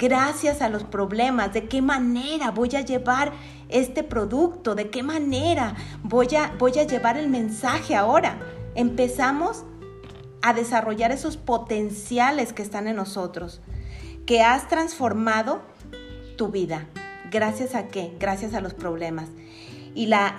Gracias 0.00 0.62
a 0.62 0.70
los 0.70 0.82
problemas, 0.84 1.52
de 1.52 1.68
qué 1.68 1.82
manera 1.82 2.52
voy 2.52 2.74
a 2.74 2.80
llevar 2.80 3.32
este 3.68 4.02
producto, 4.02 4.74
de 4.74 4.88
qué 4.88 5.02
manera 5.02 5.74
voy 6.02 6.34
a, 6.36 6.54
voy 6.58 6.78
a 6.78 6.84
llevar 6.84 7.18
el 7.18 7.28
mensaje 7.28 7.94
ahora. 7.94 8.38
Empezamos 8.74 9.64
a 10.40 10.54
desarrollar 10.54 11.12
esos 11.12 11.36
potenciales 11.36 12.54
que 12.54 12.62
están 12.62 12.88
en 12.88 12.96
nosotros, 12.96 13.60
que 14.24 14.40
has 14.40 14.68
transformado 14.68 15.60
tu 16.38 16.48
vida. 16.48 16.86
¿Gracias 17.30 17.74
a 17.74 17.88
qué? 17.88 18.16
Gracias 18.18 18.54
a 18.54 18.62
los 18.62 18.72
problemas. 18.72 19.28
Y 19.94 20.06
la, 20.06 20.38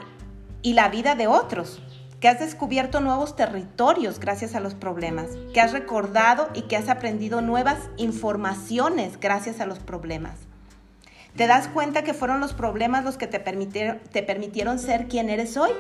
y 0.64 0.74
la 0.74 0.90
vida 0.90 1.14
de 1.14 1.28
otros 1.28 1.84
que 2.22 2.30
has 2.30 2.40
descubierto 2.40 3.02
nuevos 3.02 3.36
territorios 3.36 4.20
gracias 4.20 4.54
a 4.54 4.60
los 4.60 4.76
problemas, 4.76 5.32
que 5.56 5.60
has 5.60 5.74
recordado 5.74 6.50
y 6.54 6.62
que 6.62 6.78
has 6.78 6.88
aprendido 6.88 7.42
nuevas 7.42 7.80
informaciones 7.98 9.20
gracias 9.20 9.60
a 9.60 9.66
los 9.66 9.80
problemas. 9.80 10.36
¿Te 11.36 11.48
das 11.48 11.68
cuenta 11.68 12.04
que 12.04 12.14
fueron 12.14 12.40
los 12.40 12.54
problemas 12.54 13.04
los 13.04 13.18
que 13.18 13.26
te 13.26 13.40
permitieron, 13.40 14.80
ser 14.80 15.08
quien 15.08 15.30
eres 15.30 15.58
hoy? 15.58 15.72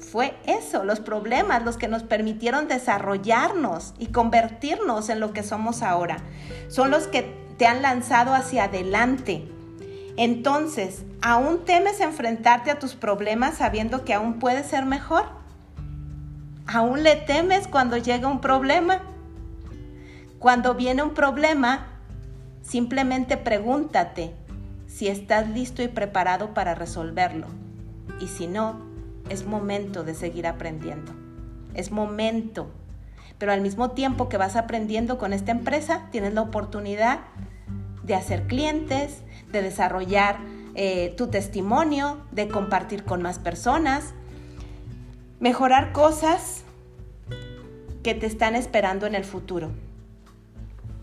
Fue 0.00 0.34
eso, 0.46 0.82
los 0.82 0.98
problemas 0.98 1.64
los 1.64 1.76
que 1.76 1.86
nos 1.86 2.02
permitieron 2.02 2.66
desarrollarnos 2.66 3.94
y 3.98 4.06
convertirnos 4.08 5.10
en 5.10 5.20
lo 5.20 5.32
que 5.32 5.44
somos 5.44 5.82
ahora. 5.82 6.16
Son 6.66 6.90
los 6.90 7.06
que 7.06 7.36
te 7.56 7.66
han 7.66 7.82
lanzado 7.82 8.34
hacia 8.34 8.64
adelante, 8.64 9.46
entonces, 10.18 11.04
¿aún 11.22 11.64
temes 11.64 12.00
enfrentarte 12.00 12.72
a 12.72 12.80
tus 12.80 12.96
problemas 12.96 13.58
sabiendo 13.58 14.04
que 14.04 14.14
aún 14.14 14.40
puedes 14.40 14.66
ser 14.66 14.84
mejor? 14.84 15.26
¿Aún 16.66 17.04
le 17.04 17.14
temes 17.14 17.68
cuando 17.68 17.96
llega 17.96 18.26
un 18.26 18.40
problema? 18.40 19.00
Cuando 20.40 20.74
viene 20.74 21.04
un 21.04 21.14
problema, 21.14 21.86
simplemente 22.62 23.36
pregúntate 23.36 24.34
si 24.88 25.06
estás 25.06 25.48
listo 25.50 25.84
y 25.84 25.88
preparado 25.88 26.52
para 26.52 26.74
resolverlo. 26.74 27.46
Y 28.20 28.26
si 28.26 28.48
no, 28.48 28.80
es 29.28 29.46
momento 29.46 30.02
de 30.02 30.14
seguir 30.14 30.48
aprendiendo. 30.48 31.12
Es 31.74 31.92
momento. 31.92 32.72
Pero 33.38 33.52
al 33.52 33.60
mismo 33.60 33.92
tiempo 33.92 34.28
que 34.28 34.36
vas 34.36 34.56
aprendiendo 34.56 35.16
con 35.16 35.32
esta 35.32 35.52
empresa, 35.52 36.08
tienes 36.10 36.34
la 36.34 36.42
oportunidad 36.42 37.20
de 38.02 38.16
hacer 38.16 38.48
clientes, 38.48 39.22
de 39.52 39.62
desarrollar 39.62 40.38
eh, 40.74 41.14
tu 41.16 41.28
testimonio, 41.28 42.18
de 42.30 42.48
compartir 42.48 43.04
con 43.04 43.22
más 43.22 43.38
personas, 43.38 44.14
mejorar 45.40 45.92
cosas 45.92 46.62
que 48.02 48.14
te 48.14 48.26
están 48.26 48.54
esperando 48.54 49.06
en 49.06 49.14
el 49.14 49.24
futuro. 49.24 49.70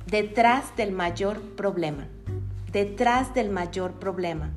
Detrás 0.08 0.76
del 0.78 0.92
mayor 0.92 1.42
problema, 1.42 2.08
detrás 2.72 3.34
del 3.34 3.50
mayor 3.50 3.94
problema. 3.94 4.52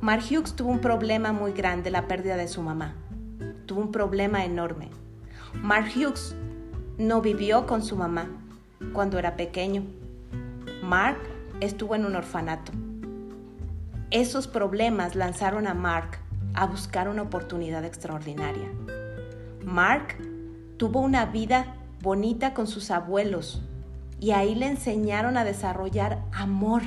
Mark 0.00 0.22
Hughes 0.30 0.54
tuvo 0.54 0.70
un 0.70 0.80
problema 0.80 1.32
muy 1.32 1.52
grande, 1.52 1.90
la 1.90 2.08
pérdida 2.08 2.36
de 2.36 2.48
su 2.48 2.62
mamá. 2.62 2.94
Tuvo 3.66 3.80
un 3.80 3.92
problema 3.92 4.44
enorme. 4.44 4.90
Mark 5.54 5.92
Hughes 5.94 6.34
no 6.98 7.20
vivió 7.20 7.66
con 7.66 7.82
su 7.82 7.96
mamá 7.96 8.28
cuando 8.92 9.18
era 9.18 9.36
pequeño. 9.36 9.84
Mark 10.82 11.18
estuvo 11.60 11.94
en 11.94 12.04
un 12.04 12.16
orfanato. 12.16 12.72
Esos 14.12 14.46
problemas 14.46 15.14
lanzaron 15.14 15.66
a 15.66 15.72
Mark 15.72 16.18
a 16.52 16.66
buscar 16.66 17.08
una 17.08 17.22
oportunidad 17.22 17.82
extraordinaria. 17.86 18.68
Mark 19.64 20.18
tuvo 20.76 21.00
una 21.00 21.24
vida 21.24 21.76
bonita 22.02 22.52
con 22.52 22.66
sus 22.66 22.90
abuelos 22.90 23.62
y 24.20 24.32
ahí 24.32 24.54
le 24.54 24.66
enseñaron 24.66 25.38
a 25.38 25.44
desarrollar 25.44 26.22
amor. 26.30 26.82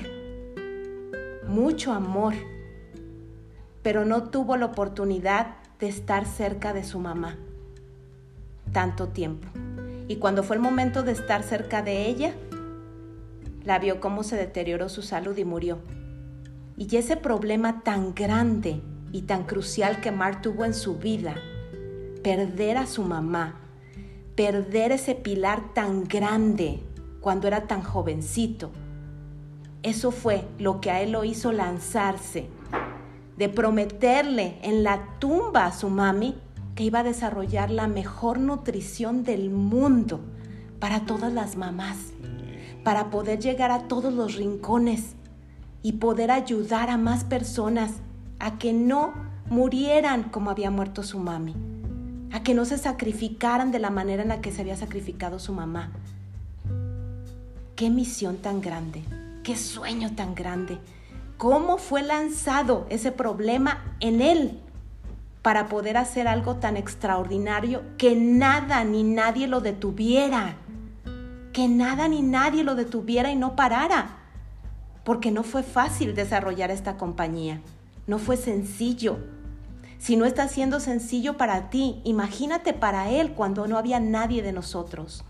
mucho 1.48 1.94
amor, 1.94 2.34
pero 3.82 4.06
no 4.06 4.30
tuvo 4.30 4.56
la 4.56 4.68
oportunidad 4.68 5.56
de 5.80 5.88
estar 5.88 6.26
cerca 6.26 6.74
de 6.74 6.84
su 6.84 7.00
mamá 7.00 7.38
tanto 8.72 9.08
tiempo. 9.08 9.48
Y 10.08 10.18
cuando 10.18 10.44
fue 10.44 10.58
el 10.58 10.62
momento 10.62 11.02
de 11.02 11.14
estar 11.14 11.42
cerca 11.42 11.82
de 11.82 12.08
ella, 12.08 12.34
la 13.64 13.80
vio 13.80 14.00
cómo 14.00 14.24
se 14.24 14.36
deterioró 14.36 14.90
su 14.90 15.02
salud 15.02 15.36
y 15.38 15.46
murió. 15.46 15.80
Y 16.78 16.96
ese 16.96 17.16
problema 17.16 17.82
tan 17.84 18.14
grande 18.14 18.82
y 19.12 19.22
tan 19.22 19.46
crucial 19.46 20.02
que 20.02 20.12
Mar 20.12 20.42
tuvo 20.42 20.66
en 20.66 20.74
su 20.74 20.98
vida, 20.98 21.36
perder 22.22 22.78
a 22.78 22.86
su 22.86 23.04
mamá, 23.04 23.62
perder 24.36 24.92
ese 24.92 25.16
pilar 25.16 25.74
tan 25.74 26.04
grande 26.04 26.82
cuando 27.22 27.48
era 27.48 27.68
tan 27.68 27.82
jovencito, 27.82 28.72
eso 29.86 30.10
fue 30.10 30.48
lo 30.58 30.82
que 30.82 30.90
a 30.90 31.04
él 31.04 31.12
lo 31.12 31.24
hizo 31.24 31.52
lanzarse, 31.52 32.50
de 33.38 33.50
prometerle 33.50 34.58
en 34.64 34.84
la 34.84 35.20
tumba 35.20 35.68
a 35.68 35.72
su 35.72 35.90
mami 35.90 36.36
que 36.74 36.84
iba 36.84 37.02
a 37.02 37.04
desarrollar 37.04 37.70
la 37.70 37.88
mejor 37.88 38.40
nutrición 38.40 39.24
del 39.24 39.52
mundo 39.52 40.22
para 40.80 41.06
todas 41.06 41.32
las 41.32 41.56
mamás, 41.56 42.14
para 42.84 43.12
poder 43.12 43.40
llegar 43.40 43.70
a 43.70 43.88
todos 43.88 44.12
los 44.12 44.38
rincones 44.38 45.16
y 45.86 45.92
poder 45.92 46.32
ayudar 46.32 46.90
a 46.90 46.98
más 46.98 47.24
personas 47.24 47.92
a 48.40 48.58
que 48.58 48.74
no 48.74 49.14
murieran 49.52 50.24
como 50.24 50.50
había 50.50 50.72
muerto 50.72 51.04
su 51.04 51.20
mami, 51.20 51.54
a 52.32 52.42
que 52.42 52.56
no 52.56 52.66
se 52.66 52.80
sacrificaran 52.80 53.72
de 53.72 53.78
la 53.78 53.92
manera 53.92 54.24
en 54.24 54.30
la 54.30 54.42
que 54.42 54.52
se 54.52 54.62
había 54.62 54.78
sacrificado 54.78 55.38
su 55.38 55.54
mamá. 55.54 55.92
Qué 57.76 57.92
misión 57.92 58.38
tan 58.38 58.62
grande, 58.62 59.04
qué 59.44 59.56
sueño 59.56 60.16
tan 60.16 60.34
grande, 60.34 60.80
cómo 61.38 61.78
fue 61.78 62.02
lanzado 62.02 62.88
ese 62.90 63.12
problema 63.12 63.84
en 64.00 64.24
él 64.24 64.60
para 65.44 65.68
poder 65.68 65.98
hacer 65.98 66.28
algo 66.28 66.56
tan 66.56 66.78
extraordinario 66.78 67.84
que 68.00 68.16
nada 68.16 68.84
ni 68.86 69.04
nadie 69.04 69.48
lo 69.48 69.62
detuviera, 69.62 70.56
que 71.54 71.68
nada 71.68 72.08
ni 72.08 72.24
nadie 72.24 72.64
lo 72.64 72.74
detuviera 72.74 73.30
y 73.30 73.36
no 73.36 73.56
parara, 73.56 74.25
porque 75.06 75.32
no 75.32 75.44
fue 75.44 75.64
fácil 75.64 76.16
desarrollar 76.16 76.70
esta 76.70 76.98
compañía, 76.98 77.62
no 78.08 78.20
fue 78.20 78.36
sencillo. 78.36 79.20
Si 79.98 80.18
no 80.18 80.26
está 80.26 80.50
siendo 80.50 80.82
sencillo 80.82 81.38
para 81.38 81.70
ti, 81.70 82.02
imagínate 82.04 82.74
para 82.74 83.10
él 83.10 83.32
cuando 83.32 83.66
no 83.68 83.78
había 83.78 84.02
nadie 84.02 84.44
de 84.44 84.52
nosotros. 84.52 85.24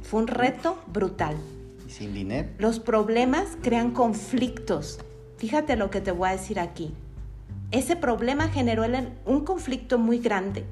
Fue 0.00 0.20
un 0.20 0.28
reto 0.28 0.78
brutal. 0.86 1.36
¿Y 1.86 1.90
sin 1.90 2.14
dinero? 2.14 2.48
Los 2.56 2.80
problemas 2.80 3.58
crean 3.60 3.90
conflictos. 3.90 4.98
Fíjate 5.36 5.76
lo 5.76 5.90
que 5.90 6.00
te 6.00 6.12
voy 6.12 6.30
a 6.30 6.32
decir 6.32 6.58
aquí 6.58 6.94
ese 7.70 7.96
problema 7.96 8.48
generó 8.48 8.84
un 9.26 9.44
conflicto 9.44 9.98
muy 9.98 10.18
grande. 10.18 10.64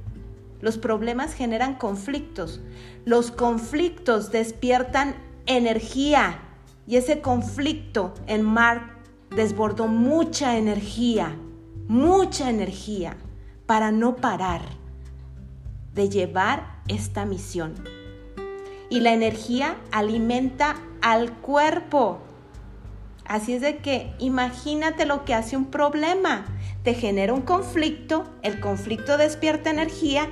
Los 0.62 0.78
problemas 0.78 1.35
generan 1.35 1.75
conflictos. 1.75 2.61
Los 3.04 3.30
conflictos 3.30 4.32
despiertan 4.32 5.16
energía 5.44 6.40
y 6.87 6.97
ese 6.97 7.21
conflicto 7.21 8.14
en 8.26 8.43
Mark 8.43 8.83
desbordó 9.31 9.88
mucha 9.88 10.57
energía, 10.57 11.37
mucha 11.88 12.51
energía 12.51 13.16
para 13.66 13.90
no 13.90 14.16
parar 14.16 14.62
de 15.94 16.09
llevar 16.09 16.81
esta 16.88 17.25
misión. 17.25 17.75
Y 18.88 19.01
la 19.01 19.12
energía 19.12 19.77
alimenta 19.90 20.77
al 21.03 21.33
cuerpo. 21.33 22.18
Así 23.25 23.55
es 23.55 23.61
de 23.61 23.79
que 23.79 24.14
imagínate 24.20 25.05
lo 25.07 25.25
que 25.25 25.35
hace 25.35 25.57
un 25.57 25.66
problema 25.66 26.44
te 26.85 26.94
genera 26.94 27.33
un 27.33 27.42
conflicto, 27.42 28.25
el 28.42 28.61
conflicto 28.61 29.18
despierta 29.18 29.70
energía 29.70 30.29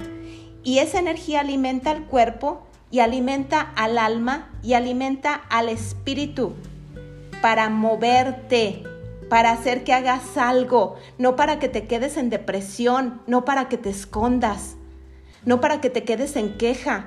y 0.62 0.78
esa 0.78 1.00
energía 1.00 1.40
alimenta 1.40 1.90
al 1.90 2.06
cuerpo 2.06 2.64
y 2.94 3.00
alimenta 3.00 3.72
al 3.74 3.98
alma 3.98 4.52
y 4.62 4.74
alimenta 4.74 5.34
al 5.50 5.68
espíritu 5.68 6.52
para 7.42 7.68
moverte, 7.68 8.84
para 9.28 9.50
hacer 9.50 9.82
que 9.82 9.92
hagas 9.92 10.36
algo, 10.36 10.94
no 11.18 11.34
para 11.34 11.58
que 11.58 11.68
te 11.68 11.88
quedes 11.88 12.16
en 12.16 12.30
depresión, 12.30 13.20
no 13.26 13.44
para 13.44 13.68
que 13.68 13.78
te 13.78 13.90
escondas, 13.90 14.76
no 15.44 15.60
para 15.60 15.80
que 15.80 15.90
te 15.90 16.04
quedes 16.04 16.36
en 16.36 16.56
queja, 16.56 17.06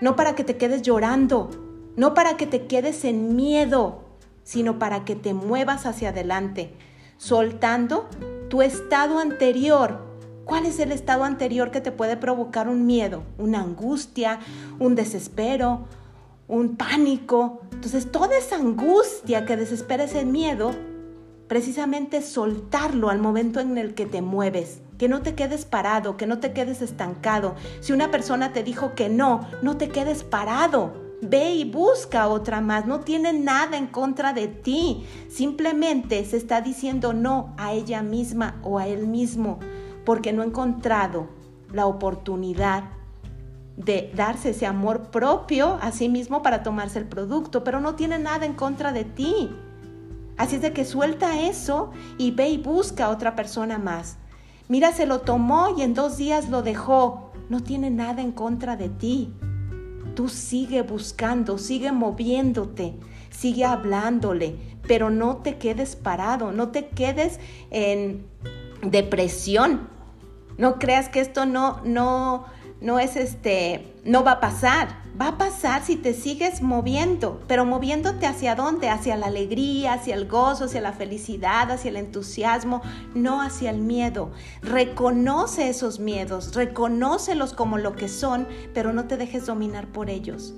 no 0.00 0.16
para 0.16 0.34
que 0.34 0.42
te 0.42 0.56
quedes 0.56 0.82
llorando, 0.82 1.50
no 1.94 2.14
para 2.14 2.36
que 2.36 2.48
te 2.48 2.66
quedes 2.66 3.04
en 3.04 3.36
miedo, 3.36 4.02
sino 4.42 4.80
para 4.80 5.04
que 5.04 5.14
te 5.14 5.34
muevas 5.34 5.86
hacia 5.86 6.08
adelante, 6.08 6.74
soltando 7.16 8.08
tu 8.50 8.60
estado 8.60 9.20
anterior. 9.20 10.11
¿Cuál 10.44 10.66
es 10.66 10.78
el 10.80 10.92
estado 10.92 11.24
anterior 11.24 11.70
que 11.70 11.80
te 11.80 11.92
puede 11.92 12.16
provocar 12.16 12.68
un 12.68 12.84
miedo, 12.84 13.22
una 13.38 13.60
angustia, 13.60 14.40
un 14.78 14.94
desespero, 14.94 15.86
un 16.48 16.76
pánico? 16.76 17.60
Entonces, 17.72 18.10
toda 18.10 18.36
esa 18.36 18.56
angustia 18.56 19.46
que 19.46 19.56
desespera 19.56 20.04
ese 20.04 20.24
miedo, 20.24 20.72
precisamente 21.46 22.22
soltarlo 22.22 23.10
al 23.10 23.18
momento 23.18 23.60
en 23.60 23.78
el 23.78 23.94
que 23.94 24.06
te 24.06 24.22
mueves, 24.22 24.80
que 24.98 25.08
no 25.08 25.22
te 25.22 25.34
quedes 25.34 25.64
parado, 25.64 26.16
que 26.16 26.26
no 26.26 26.38
te 26.38 26.52
quedes 26.52 26.82
estancado. 26.82 27.54
Si 27.80 27.92
una 27.92 28.10
persona 28.10 28.52
te 28.52 28.62
dijo 28.62 28.94
que 28.94 29.08
no, 29.08 29.46
no 29.62 29.76
te 29.76 29.88
quedes 29.88 30.24
parado. 30.24 30.94
Ve 31.20 31.54
y 31.54 31.70
busca 31.70 32.26
otra 32.26 32.60
más, 32.60 32.86
no 32.86 33.00
tiene 33.00 33.32
nada 33.32 33.76
en 33.76 33.86
contra 33.86 34.32
de 34.32 34.48
ti, 34.48 35.06
simplemente 35.28 36.24
se 36.24 36.36
está 36.36 36.60
diciendo 36.62 37.12
no 37.12 37.54
a 37.58 37.72
ella 37.74 38.02
misma 38.02 38.58
o 38.64 38.80
a 38.80 38.88
él 38.88 39.06
mismo, 39.06 39.60
porque 40.04 40.32
no 40.32 40.42
ha 40.42 40.46
encontrado 40.46 41.28
la 41.72 41.86
oportunidad 41.86 42.84
de 43.76 44.12
darse 44.14 44.50
ese 44.50 44.66
amor 44.66 45.10
propio 45.10 45.78
a 45.80 45.92
sí 45.92 46.08
mismo 46.08 46.42
para 46.42 46.62
tomarse 46.62 46.98
el 46.98 47.06
producto, 47.06 47.64
pero 47.64 47.80
no 47.80 47.94
tiene 47.94 48.18
nada 48.18 48.44
en 48.44 48.54
contra 48.54 48.92
de 48.92 49.04
ti. 49.04 49.50
Así 50.36 50.56
es 50.56 50.62
de 50.62 50.72
que 50.72 50.84
suelta 50.84 51.40
eso 51.40 51.90
y 52.18 52.30
ve 52.32 52.48
y 52.48 52.58
busca 52.58 53.06
a 53.06 53.10
otra 53.10 53.34
persona 53.34 53.78
más. 53.78 54.18
Mira, 54.68 54.92
se 54.92 55.06
lo 55.06 55.20
tomó 55.20 55.74
y 55.76 55.82
en 55.82 55.94
dos 55.94 56.16
días 56.16 56.48
lo 56.48 56.62
dejó. 56.62 57.32
No 57.48 57.60
tiene 57.60 57.90
nada 57.90 58.22
en 58.22 58.32
contra 58.32 58.76
de 58.76 58.88
ti. 58.88 59.34
Tú 60.14 60.28
sigue 60.28 60.82
buscando, 60.82 61.58
sigue 61.58 61.92
moviéndote, 61.92 62.94
sigue 63.30 63.64
hablándole, 63.64 64.56
pero 64.86 65.10
no 65.10 65.38
te 65.38 65.56
quedes 65.56 65.96
parado, 65.96 66.52
no 66.52 66.68
te 66.68 66.88
quedes 66.88 67.38
en 67.70 68.26
depresión. 68.82 69.88
No 70.58 70.78
creas 70.78 71.08
que 71.08 71.20
esto 71.20 71.46
no, 71.46 71.80
no, 71.84 72.44
no 72.80 72.98
es 72.98 73.16
este, 73.16 73.94
no 74.04 74.24
va 74.24 74.32
a 74.32 74.40
pasar. 74.40 75.02
Va 75.20 75.28
a 75.28 75.38
pasar 75.38 75.84
si 75.84 75.96
te 75.96 76.14
sigues 76.14 76.62
moviendo, 76.62 77.42
pero 77.46 77.66
moviéndote 77.66 78.26
hacia 78.26 78.54
dónde? 78.54 78.88
Hacia 78.88 79.16
la 79.16 79.26
alegría, 79.26 79.92
hacia 79.92 80.14
el 80.14 80.26
gozo, 80.26 80.64
hacia 80.64 80.80
la 80.80 80.92
felicidad, 80.92 81.70
hacia 81.70 81.90
el 81.90 81.96
entusiasmo, 81.96 82.80
no 83.14 83.42
hacia 83.42 83.70
el 83.70 83.78
miedo. 83.78 84.30
Reconoce 84.62 85.68
esos 85.68 86.00
miedos, 86.00 86.54
reconócelos 86.54 87.52
como 87.52 87.76
lo 87.76 87.94
que 87.94 88.08
son, 88.08 88.48
pero 88.72 88.94
no 88.94 89.04
te 89.04 89.18
dejes 89.18 89.44
dominar 89.44 89.86
por 89.86 90.08
ellos. 90.08 90.54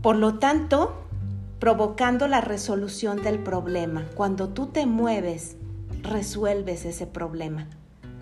Por 0.00 0.16
lo 0.16 0.38
tanto, 0.38 0.94
provocando 1.58 2.28
la 2.28 2.40
resolución 2.40 3.22
del 3.22 3.40
problema. 3.40 4.06
Cuando 4.14 4.48
tú 4.48 4.66
te 4.66 4.86
mueves, 4.86 5.56
resuelves 6.02 6.84
ese 6.84 7.06
problema. 7.06 7.68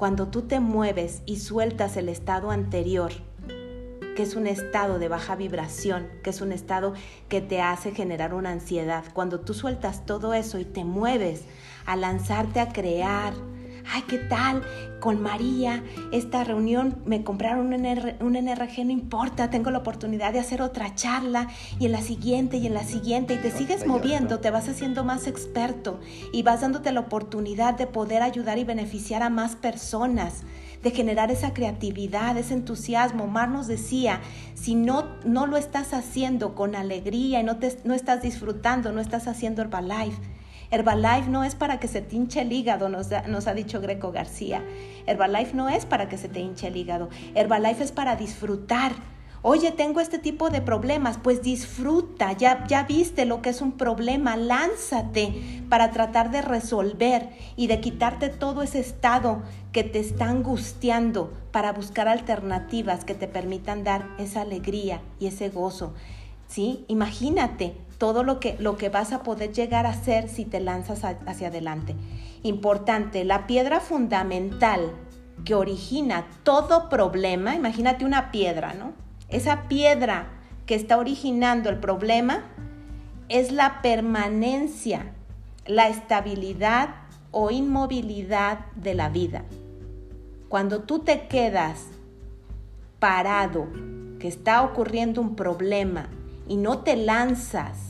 Cuando 0.00 0.28
tú 0.28 0.40
te 0.40 0.60
mueves 0.60 1.20
y 1.26 1.40
sueltas 1.40 1.98
el 1.98 2.08
estado 2.08 2.50
anterior, 2.50 3.12
que 4.16 4.22
es 4.22 4.34
un 4.34 4.46
estado 4.46 4.98
de 4.98 5.08
baja 5.08 5.36
vibración, 5.36 6.08
que 6.22 6.30
es 6.30 6.40
un 6.40 6.52
estado 6.52 6.94
que 7.28 7.42
te 7.42 7.60
hace 7.60 7.92
generar 7.92 8.32
una 8.32 8.50
ansiedad. 8.50 9.04
Cuando 9.12 9.40
tú 9.40 9.52
sueltas 9.52 10.06
todo 10.06 10.32
eso 10.32 10.58
y 10.58 10.64
te 10.64 10.84
mueves 10.84 11.44
a 11.84 11.96
lanzarte 11.96 12.60
a 12.60 12.72
crear, 12.72 13.34
ay, 13.92 14.02
¿qué 14.08 14.18
tal? 14.18 14.62
Con 15.00 15.22
María, 15.22 15.82
esta 16.12 16.44
reunión 16.44 16.98
me 17.04 17.24
compraron 17.24 17.72
un, 17.72 17.86
un, 18.20 18.32
NRG, 18.36 18.84
no 18.84 18.92
importa, 18.92 19.50
tengo 19.50 19.70
la 19.70 19.78
oportunidad 19.78 20.32
de 20.32 20.40
hacer 20.40 20.62
otra 20.62 20.94
charla 20.94 21.48
y 21.78 21.86
en 21.86 21.92
la 21.92 22.02
siguiente 22.02 22.58
y 22.58 22.66
en 22.66 22.74
la 22.74 22.84
siguiente 22.84 23.34
y 23.34 23.38
te 23.38 23.50
sigues 23.50 23.86
moviendo, 23.86 24.40
te 24.40 24.50
vas 24.50 24.68
haciendo 24.68 25.04
más 25.04 25.26
experto 25.26 26.00
y 26.32 26.42
vas 26.42 26.60
dándote 26.60 26.92
la 26.92 27.00
oportunidad 27.00 27.74
de 27.74 27.86
poder 27.86 28.22
ayudar 28.22 28.58
y 28.58 28.64
beneficiar 28.64 29.22
a 29.22 29.30
más 29.30 29.56
personas 29.56 30.44
de 30.82 30.90
generar 30.90 31.30
esa 31.30 31.52
creatividad, 31.52 32.36
ese 32.38 32.54
entusiasmo. 32.54 33.26
Mar 33.26 33.48
nos 33.48 33.66
decía, 33.66 34.20
si 34.54 34.74
no, 34.74 35.06
no 35.24 35.46
lo 35.46 35.56
estás 35.56 35.92
haciendo 35.92 36.54
con 36.54 36.74
alegría 36.74 37.40
y 37.40 37.44
no, 37.44 37.58
te, 37.58 37.78
no 37.84 37.94
estás 37.94 38.22
disfrutando, 38.22 38.92
no 38.92 39.00
estás 39.00 39.28
haciendo 39.28 39.62
Herbalife. 39.62 40.39
Herbalife 40.70 41.28
no 41.28 41.42
es 41.42 41.54
para 41.56 41.80
que 41.80 41.88
se 41.88 42.00
te 42.00 42.14
hinche 42.14 42.42
el 42.42 42.52
hígado, 42.52 42.88
nos, 42.88 43.10
ha 43.12 43.54
dicho 43.54 43.80
Greco 43.80 44.12
García. 44.12 44.62
Herbalife 45.06 45.54
no 45.54 45.68
es 45.68 45.84
para 45.84 46.08
que 46.08 46.16
se 46.16 46.28
te 46.28 46.40
hinche 46.40 46.68
el 46.68 46.76
hígado. 46.76 47.08
Herbalife 47.34 47.82
es 47.82 47.90
para 47.90 48.14
disfrutar. 48.14 48.92
Oye, 49.42 49.72
tengo 49.72 50.00
este 50.00 50.18
tipo 50.18 50.50
de 50.50 50.60
problemas, 50.60 51.16
pues 51.16 51.42
disfruta, 51.42 52.32
ya, 52.34 52.66
ya 52.66 52.84
viste 52.84 53.24
lo 53.24 53.40
que 53.40 53.48
es 53.48 53.62
un 53.62 53.72
problema, 53.72 54.36
lánzate 54.36 55.62
para 55.70 55.92
tratar 55.92 56.30
de 56.30 56.42
resolver 56.42 57.30
y 57.56 57.66
de 57.66 57.80
quitarte 57.80 58.28
todo 58.28 58.62
ese 58.62 58.80
estado 58.80 59.42
que 59.72 59.82
te 59.82 59.98
está 59.98 60.28
angustiando 60.28 61.32
para 61.52 61.72
buscar 61.72 62.06
alternativas 62.06 63.06
que 63.06 63.14
te 63.14 63.28
permitan 63.28 63.82
dar 63.82 64.06
esa 64.18 64.42
alegría 64.42 65.00
y 65.18 65.26
ese 65.26 65.48
gozo. 65.48 65.94
¿Sí? 66.46 66.84
Imagínate 66.88 67.76
todo 68.00 68.24
lo 68.24 68.40
que, 68.40 68.56
lo 68.58 68.78
que 68.78 68.88
vas 68.88 69.12
a 69.12 69.22
poder 69.22 69.52
llegar 69.52 69.84
a 69.84 69.90
hacer 69.90 70.30
si 70.30 70.46
te 70.46 70.58
lanzas 70.58 71.04
hacia 71.04 71.48
adelante. 71.48 71.94
Importante, 72.42 73.26
la 73.26 73.46
piedra 73.46 73.78
fundamental 73.78 74.90
que 75.44 75.54
origina 75.54 76.26
todo 76.42 76.88
problema, 76.88 77.54
imagínate 77.54 78.06
una 78.06 78.30
piedra, 78.30 78.72
¿no? 78.72 78.94
esa 79.28 79.68
piedra 79.68 80.30
que 80.64 80.74
está 80.74 80.96
originando 80.96 81.68
el 81.68 81.78
problema 81.78 82.44
es 83.28 83.52
la 83.52 83.82
permanencia, 83.82 85.12
la 85.66 85.88
estabilidad 85.88 86.94
o 87.32 87.50
inmovilidad 87.50 88.60
de 88.76 88.94
la 88.94 89.10
vida. 89.10 89.44
Cuando 90.48 90.84
tú 90.84 91.00
te 91.00 91.28
quedas 91.28 91.86
parado, 92.98 93.68
que 94.18 94.28
está 94.28 94.62
ocurriendo 94.62 95.20
un 95.20 95.36
problema 95.36 96.08
y 96.48 96.56
no 96.56 96.78
te 96.78 96.96
lanzas 96.96 97.89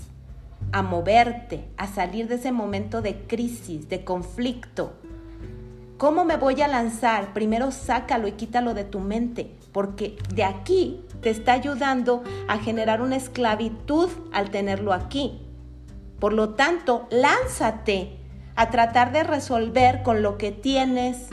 a 0.72 0.82
moverte, 0.82 1.68
a 1.76 1.86
salir 1.86 2.28
de 2.28 2.36
ese 2.36 2.52
momento 2.52 3.02
de 3.02 3.22
crisis, 3.26 3.88
de 3.88 4.04
conflicto, 4.04 4.94
¿cómo 5.98 6.24
me 6.24 6.36
voy 6.36 6.60
a 6.62 6.68
lanzar? 6.68 7.32
Primero 7.32 7.70
sácalo 7.70 8.28
y 8.28 8.32
quítalo 8.32 8.74
de 8.74 8.84
tu 8.84 9.00
mente, 9.00 9.56
porque 9.72 10.16
de 10.34 10.44
aquí 10.44 11.04
te 11.20 11.30
está 11.30 11.52
ayudando 11.52 12.22
a 12.48 12.58
generar 12.58 13.02
una 13.02 13.16
esclavitud 13.16 14.08
al 14.32 14.50
tenerlo 14.50 14.92
aquí. 14.92 15.42
Por 16.18 16.32
lo 16.32 16.50
tanto, 16.50 17.08
lánzate 17.10 18.18
a 18.54 18.70
tratar 18.70 19.12
de 19.12 19.24
resolver 19.24 20.02
con 20.02 20.22
lo 20.22 20.36
que 20.36 20.52
tienes. 20.52 21.30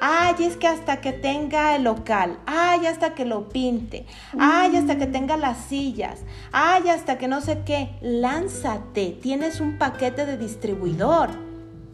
Ay, 0.00 0.34
es 0.40 0.56
que 0.56 0.66
hasta 0.66 1.00
que 1.00 1.12
tenga 1.12 1.76
el 1.76 1.84
local, 1.84 2.38
ay, 2.46 2.86
hasta 2.86 3.14
que 3.14 3.24
lo 3.24 3.48
pinte, 3.48 4.06
ay, 4.38 4.76
hasta 4.76 4.96
que 4.96 5.06
tenga 5.06 5.36
las 5.36 5.58
sillas, 5.58 6.20
ay, 6.50 6.88
hasta 6.88 7.18
que 7.18 7.28
no 7.28 7.40
sé 7.40 7.62
qué, 7.64 7.90
lánzate, 8.00 9.18
tienes 9.22 9.60
un 9.60 9.78
paquete 9.78 10.26
de 10.26 10.36
distribuidor. 10.38 11.30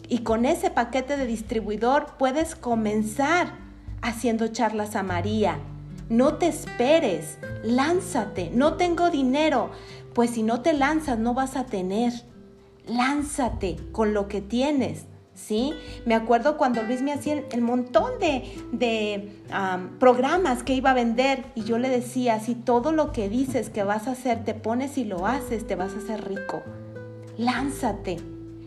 Y 0.09 0.21
con 0.21 0.47
ese 0.47 0.71
paquete 0.71 1.17
de 1.17 1.27
distribuidor 1.27 2.15
puedes 2.19 2.55
comenzar 2.55 3.53
haciendo 4.01 4.49
charlas 4.49 4.97
a 4.97 5.03
María, 5.03 5.59
no 6.09 6.35
te 6.35 6.47
esperes, 6.47 7.37
lánzate, 7.63 8.51
no 8.55 8.75
tengo 8.75 9.11
dinero, 9.11 9.71
pues 10.15 10.31
si 10.31 10.43
no 10.43 10.63
te 10.63 10.73
lanzas 10.73 11.19
no 11.19 11.35
vas 11.35 11.57
a 11.57 11.67
tener. 11.67 12.13
Lánzate 12.87 13.77
con 13.93 14.15
lo 14.15 14.27
que 14.29 14.41
tienes. 14.41 15.05
¿Sí? 15.39 15.73
Me 16.05 16.17
acuerdo 16.17 16.59
cuando 16.59 16.83
Luis 16.83 17.01
me 17.01 17.13
hacía 17.13 17.45
el, 17.53 17.63
montón 17.63 18.19
de, 18.19 19.31
programas 20.01 20.65
que 20.65 20.75
iba 20.75 20.91
a 20.91 20.95
vender 20.95 21.45
y 21.55 21.63
yo 21.63 21.79
le 21.79 21.89
decía, 21.89 22.41
si 22.41 22.55
todo 22.57 22.91
lo 22.91 23.13
que 23.13 23.29
dices 23.29 23.71
que 23.71 23.85
vas 23.85 24.09
a 24.09 24.13
hacer 24.13 24.45
te 24.45 24.55
pones 24.55 24.99
y 24.99 25.05
lo 25.05 25.27
haces, 25.27 25.67
te 25.67 25.77
vas 25.77 25.95
a 25.95 25.99
hacer 25.99 26.29
rico. 26.29 26.63
Lánzate, 27.37 28.17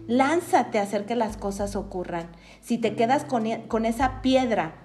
lánzate 0.07 0.79
a 0.79 0.83
hacer 0.83 1.05
que 1.05 1.15
las 1.15 1.35
cosas 1.35 1.75
ocurran. 1.75 2.29
Si 2.61 2.77
te 2.77 2.95
quedas 2.95 3.25
con, 3.25 3.45
e, 3.45 3.67
con 3.67 3.85
esa 3.85 4.21
piedra 4.21 4.75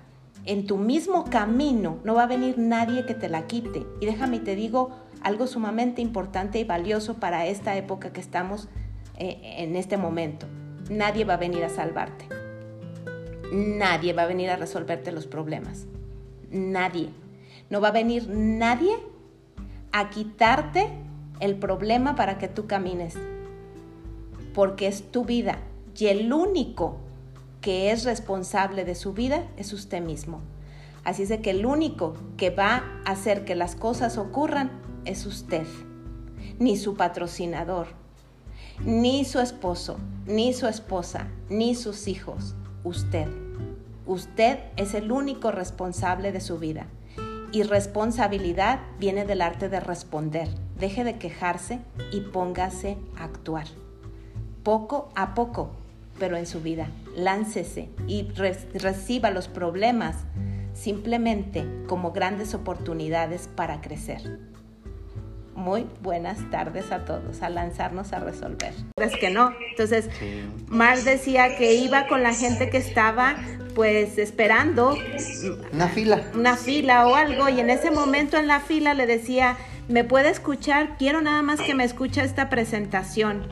en 0.45 0.67
tu 0.67 0.79
mismo 0.79 1.25
camino 1.25 1.99
no 2.05 2.15
va 2.15 2.25
a 2.25 2.27
venir 2.27 2.59
nadie 2.59 3.07
que 3.07 3.15
te 3.15 3.29
la 3.29 3.47
quite. 3.47 3.87
Y 4.01 4.07
déjame 4.07 4.41
te 4.41 4.57
digo 4.57 4.91
algo 5.23 5.47
sumamente 5.47 6.03
importante 6.03 6.59
y 6.59 6.65
valioso 6.65 7.15
para 7.15 7.47
esta 7.47 7.77
época 7.77 8.13
que 8.13 8.21
estamos 8.21 8.69
eh, 9.19 9.39
en 9.59 9.77
este 9.77 9.97
momento. 9.97 10.47
Nadie 10.91 11.25
va 11.25 11.35
a 11.35 11.39
venir 11.39 11.65
a 11.65 11.69
salvarte. 11.69 12.29
Nadie 13.53 14.13
va 14.13 14.23
a 14.23 14.27
venir 14.27 14.51
a 14.51 14.57
resolverte 14.57 15.13
los 15.13 15.27
problemas. 15.27 15.87
Nadie. 16.51 17.11
No 17.71 17.81
va 17.81 17.89
a 17.89 17.93
venir 17.93 18.29
nadie 18.29 18.97
a 19.93 20.11
quitarte 20.11 20.89
el 21.41 21.57
problema 21.57 22.15
para 22.15 22.39
que 22.39 22.49
tú 22.49 22.67
camines. 22.67 23.15
Porque 24.55 24.87
es 24.87 25.11
tu 25.11 25.25
vida. 25.25 25.59
Y 25.99 26.07
el 26.07 26.33
único 26.33 26.99
que 27.61 27.91
es 27.91 28.05
responsable 28.05 28.85
de 28.85 28.95
su 28.95 29.13
vida 29.13 29.45
es 29.57 29.73
usted 29.73 30.01
mismo. 30.01 30.41
Así 31.03 31.23
es 31.23 31.41
que 31.41 31.51
el 31.51 31.67
único 31.67 32.15
que 32.37 32.51
va 32.51 32.83
a 33.05 33.11
hacer 33.11 33.45
que 33.45 33.55
las 33.55 33.77
cosas 33.77 34.19
ocurran 34.19 34.71
es 35.05 35.25
usted, 35.25 35.67
ni 36.59 36.77
su 36.77 36.97
patrocinador, 36.97 37.87
ni 38.85 39.25
su 39.25 39.41
esposo, 39.41 39.99
ni 40.27 40.53
su 40.53 40.67
esposa, 40.67 41.29
ni 41.49 41.75
sus 41.75 42.09
hijos, 42.09 42.55
usted. 42.85 43.29
Usted 44.07 44.59
es 44.77 44.95
el 44.95 45.11
único 45.11 45.51
responsable 45.51 46.33
de 46.33 46.41
su 46.41 46.59
vida. 46.59 46.87
Y 47.53 47.63
responsabilidad 47.63 48.81
viene 48.99 49.25
del 49.25 49.41
arte 49.41 49.69
de 49.69 49.81
responder. 49.81 50.49
Deje 50.79 51.05
de 51.05 51.19
quejarse 51.19 51.81
y 52.13 52.21
póngase 52.21 52.99
a 53.17 53.25
actuar. 53.25 53.67
Poco 54.63 55.09
a 55.15 55.35
poco 55.35 55.71
pero 56.19 56.37
en 56.37 56.47
su 56.47 56.61
vida. 56.61 56.89
Láncese 57.17 57.89
y 58.07 58.29
reciba 58.75 59.31
los 59.31 59.49
problemas 59.49 60.17
simplemente 60.75 61.67
como 61.87 62.13
grandes 62.13 62.55
oportunidades 62.55 63.49
para 63.55 63.81
crecer. 63.81 64.39
Muy 65.57 65.87
buenas 66.03 66.39
tardes 66.51 66.93
a 66.93 67.05
todos, 67.05 67.43
a 67.43 67.51
lanzarnos 67.51 68.13
a 68.13 68.21
resolver. 68.21 68.73
Es 68.97 69.17
que 69.17 69.31
no. 69.31 69.53
Entonces, 69.71 70.09
Mar 70.69 70.99
decía 70.99 71.57
que 71.57 71.75
iba 71.75 72.07
con 72.07 72.23
la 72.23 72.35
gente 72.35 72.71
que 72.71 72.77
estaba 72.77 73.37
pues 73.75 74.19
esperando 74.19 74.97
una 75.73 75.89
fila. 75.89 76.23
Una 76.35 76.57
fila 76.57 77.09
o 77.09 77.15
algo 77.15 77.49
y 77.49 77.61
en 77.61 77.71
ese 77.71 77.91
momento 77.91 78.37
en 78.37 78.47
la 78.47 78.61
fila 78.61 78.95
le 78.95 79.07
decía, 79.07 79.57
¿me 79.89 80.05
puede 80.05 80.31
escuchar? 80.31 80.97
Quiero 80.99 81.21
nada 81.21 81.43
más 81.43 81.61
que 81.61 81.75
me 81.75 81.85
escuche 81.85 82.23
esta 82.23 82.49
presentación. 82.49 83.47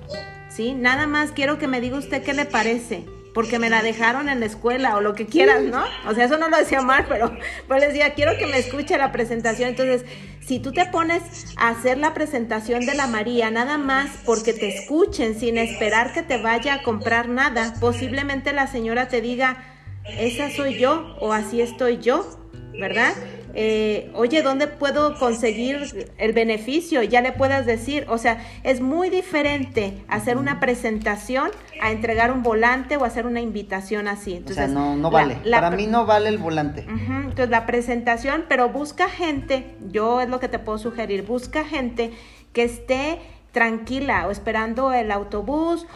¿sí? 0.54 0.74
Nada 0.74 1.06
más 1.06 1.32
quiero 1.32 1.58
que 1.58 1.66
me 1.66 1.80
diga 1.80 1.98
usted 1.98 2.22
qué 2.22 2.32
le 2.32 2.44
parece, 2.44 3.04
porque 3.34 3.58
me 3.58 3.68
la 3.68 3.82
dejaron 3.82 4.28
en 4.28 4.40
la 4.40 4.46
escuela 4.46 4.96
o 4.96 5.00
lo 5.00 5.14
que 5.14 5.26
quieras, 5.26 5.62
¿no? 5.64 5.84
O 6.08 6.14
sea, 6.14 6.24
eso 6.24 6.38
no 6.38 6.48
lo 6.48 6.56
decía 6.56 6.80
mal, 6.80 7.04
pero, 7.08 7.36
pero 7.66 7.80
les 7.80 7.88
decía, 7.88 8.14
quiero 8.14 8.38
que 8.38 8.46
me 8.46 8.58
escuche 8.58 8.96
la 8.96 9.10
presentación. 9.10 9.70
Entonces, 9.70 10.04
si 10.40 10.60
tú 10.60 10.72
te 10.72 10.86
pones 10.86 11.22
a 11.56 11.70
hacer 11.70 11.98
la 11.98 12.14
presentación 12.14 12.86
de 12.86 12.94
la 12.94 13.08
María, 13.08 13.50
nada 13.50 13.76
más 13.76 14.10
porque 14.24 14.52
te 14.52 14.68
escuchen, 14.68 15.38
sin 15.38 15.58
esperar 15.58 16.12
que 16.12 16.22
te 16.22 16.38
vaya 16.40 16.74
a 16.74 16.82
comprar 16.84 17.28
nada, 17.28 17.74
posiblemente 17.80 18.52
la 18.52 18.68
señora 18.68 19.08
te 19.08 19.20
diga, 19.20 19.64
esa 20.04 20.50
soy 20.50 20.78
yo 20.78 21.16
o 21.18 21.32
así 21.32 21.60
estoy 21.60 21.98
yo, 21.98 22.38
¿verdad? 22.78 23.14
Eh, 23.54 24.10
oye, 24.14 24.42
¿dónde 24.42 24.66
puedo 24.66 25.18
conseguir 25.18 26.08
el 26.18 26.32
beneficio? 26.32 27.02
Ya 27.02 27.20
le 27.20 27.32
puedas 27.32 27.66
decir, 27.66 28.04
o 28.08 28.18
sea, 28.18 28.44
es 28.62 28.80
muy 28.80 29.10
diferente 29.10 30.04
hacer 30.08 30.36
una 30.36 30.60
presentación 30.60 31.50
a 31.80 31.92
entregar 31.92 32.32
un 32.32 32.42
volante 32.42 32.96
o 32.96 33.04
hacer 33.04 33.26
una 33.26 33.40
invitación 33.40 34.08
así. 34.08 34.34
Entonces, 34.34 34.64
o 34.64 34.66
sea, 34.66 34.74
no, 34.74 34.96
no 34.96 35.10
vale. 35.10 35.36
Para 35.50 35.70
mí 35.70 35.86
no 35.86 36.06
vale 36.06 36.28
el 36.28 36.38
volante. 36.38 36.84
entonces, 36.88 37.50
la 37.50 37.66
presentación, 37.66 38.44
pero 38.48 38.68
busca 38.70 39.08
gente, 39.08 39.74
yo 39.90 40.20
es 40.20 40.28
lo 40.28 40.40
que 40.40 40.48
te 40.48 40.58
puedo 40.58 40.78
sugerir, 40.78 41.22
busca 41.22 41.64
gente 41.64 42.12
que 42.52 42.64
esté 42.64 43.18
tranquila 43.54 44.26
o 44.26 44.32
esperando 44.32 44.92
el 44.92 45.12
autobús 45.12 45.86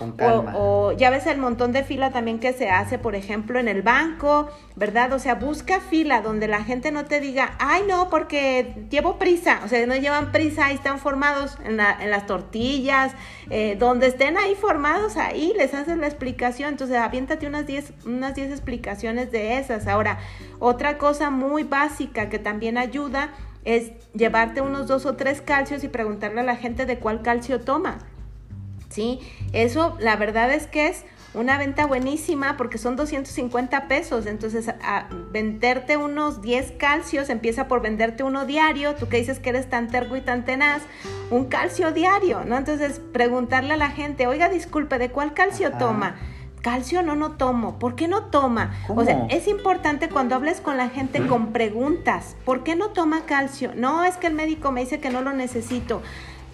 o, 0.54 0.92
ya 0.92 1.10
ves 1.10 1.26
el 1.26 1.38
montón 1.38 1.72
de 1.72 1.82
fila 1.82 2.12
también 2.12 2.38
que 2.38 2.52
se 2.52 2.70
hace, 2.70 2.98
por 2.98 3.16
ejemplo, 3.16 3.58
en 3.58 3.66
el 3.66 3.82
banco, 3.82 4.48
¿verdad? 4.76 5.12
O 5.12 5.18
sea, 5.18 5.34
busca 5.34 5.80
fila 5.80 6.22
donde 6.22 6.46
la 6.46 6.62
gente 6.62 6.92
no 6.92 7.04
te 7.04 7.20
diga, 7.20 7.56
ay 7.58 7.82
no, 7.88 8.08
porque 8.08 8.86
llevo 8.90 9.18
prisa, 9.18 9.60
o 9.64 9.68
sea, 9.68 9.84
no 9.86 9.96
llevan 9.96 10.30
prisa, 10.30 10.66
ahí 10.66 10.76
están 10.76 11.00
formados 11.00 11.58
en, 11.64 11.76
las 11.76 12.26
tortillas, 12.26 13.12
eh, 13.50 13.76
donde 13.76 14.06
estén 14.06 14.38
ahí 14.38 14.54
formados, 14.54 15.16
ahí 15.16 15.52
les 15.56 15.74
haces 15.74 15.98
la 15.98 16.06
explicación, 16.06 16.70
entonces 16.70 16.96
aviéntate 16.96 17.48
unas 17.48 17.66
10 17.66 17.92
unas 18.06 18.36
10 18.36 18.52
explicaciones 18.52 19.32
de 19.32 19.58
esas. 19.58 19.88
Ahora, 19.88 20.18
otra 20.60 20.96
cosa 20.96 21.30
muy 21.30 21.64
básica 21.64 22.28
que 22.28 22.38
también 22.38 22.78
ayuda 22.78 23.30
es 23.68 23.92
llevarte 24.14 24.62
unos 24.62 24.86
dos 24.86 25.04
o 25.04 25.14
tres 25.14 25.42
calcios 25.42 25.84
y 25.84 25.88
preguntarle 25.88 26.40
a 26.40 26.44
la 26.44 26.56
gente 26.56 26.86
de 26.86 26.98
cuál 26.98 27.20
calcio 27.20 27.60
toma. 27.60 27.98
¿Sí? 28.88 29.20
Eso 29.52 29.94
la 30.00 30.16
verdad 30.16 30.50
es 30.50 30.66
que 30.66 30.88
es 30.88 31.04
una 31.34 31.58
venta 31.58 31.84
buenísima 31.84 32.56
porque 32.56 32.78
son 32.78 32.96
250 32.96 33.86
pesos. 33.86 34.24
Entonces, 34.24 34.70
a 34.82 35.08
venderte 35.30 35.98
unos 35.98 36.40
10 36.40 36.72
calcios, 36.78 37.28
empieza 37.28 37.68
por 37.68 37.82
venderte 37.82 38.22
uno 38.22 38.46
diario. 38.46 38.94
Tú 38.94 39.10
que 39.10 39.18
dices 39.18 39.38
que 39.38 39.50
eres 39.50 39.68
tan 39.68 39.88
terco 39.88 40.16
y 40.16 40.22
tan 40.22 40.46
tenaz, 40.46 40.80
un 41.30 41.44
calcio 41.44 41.92
diario, 41.92 42.44
¿no? 42.46 42.56
Entonces, 42.56 43.02
preguntarle 43.12 43.74
a 43.74 43.76
la 43.76 43.90
gente, 43.90 44.26
oiga, 44.26 44.48
disculpe, 44.48 44.96
¿de 44.96 45.10
cuál 45.10 45.34
calcio 45.34 45.72
toma? 45.72 46.16
Calcio 46.58 47.02
no, 47.02 47.16
no 47.16 47.32
tomo. 47.32 47.78
¿Por 47.78 47.94
qué 47.94 48.08
no 48.08 48.24
toma? 48.26 48.74
O 48.88 49.04
sea, 49.04 49.26
es 49.30 49.48
importante 49.48 50.08
cuando 50.08 50.34
hables 50.34 50.60
con 50.60 50.76
la 50.76 50.88
gente 50.88 51.26
con 51.26 51.52
preguntas. 51.52 52.36
¿Por 52.44 52.62
qué 52.64 52.76
no 52.76 52.90
toma 52.90 53.22
calcio? 53.26 53.72
No, 53.74 54.04
es 54.04 54.16
que 54.16 54.26
el 54.28 54.34
médico 54.34 54.72
me 54.72 54.80
dice 54.80 55.00
que 55.00 55.10
no 55.10 55.22
lo 55.22 55.32
necesito. 55.32 56.02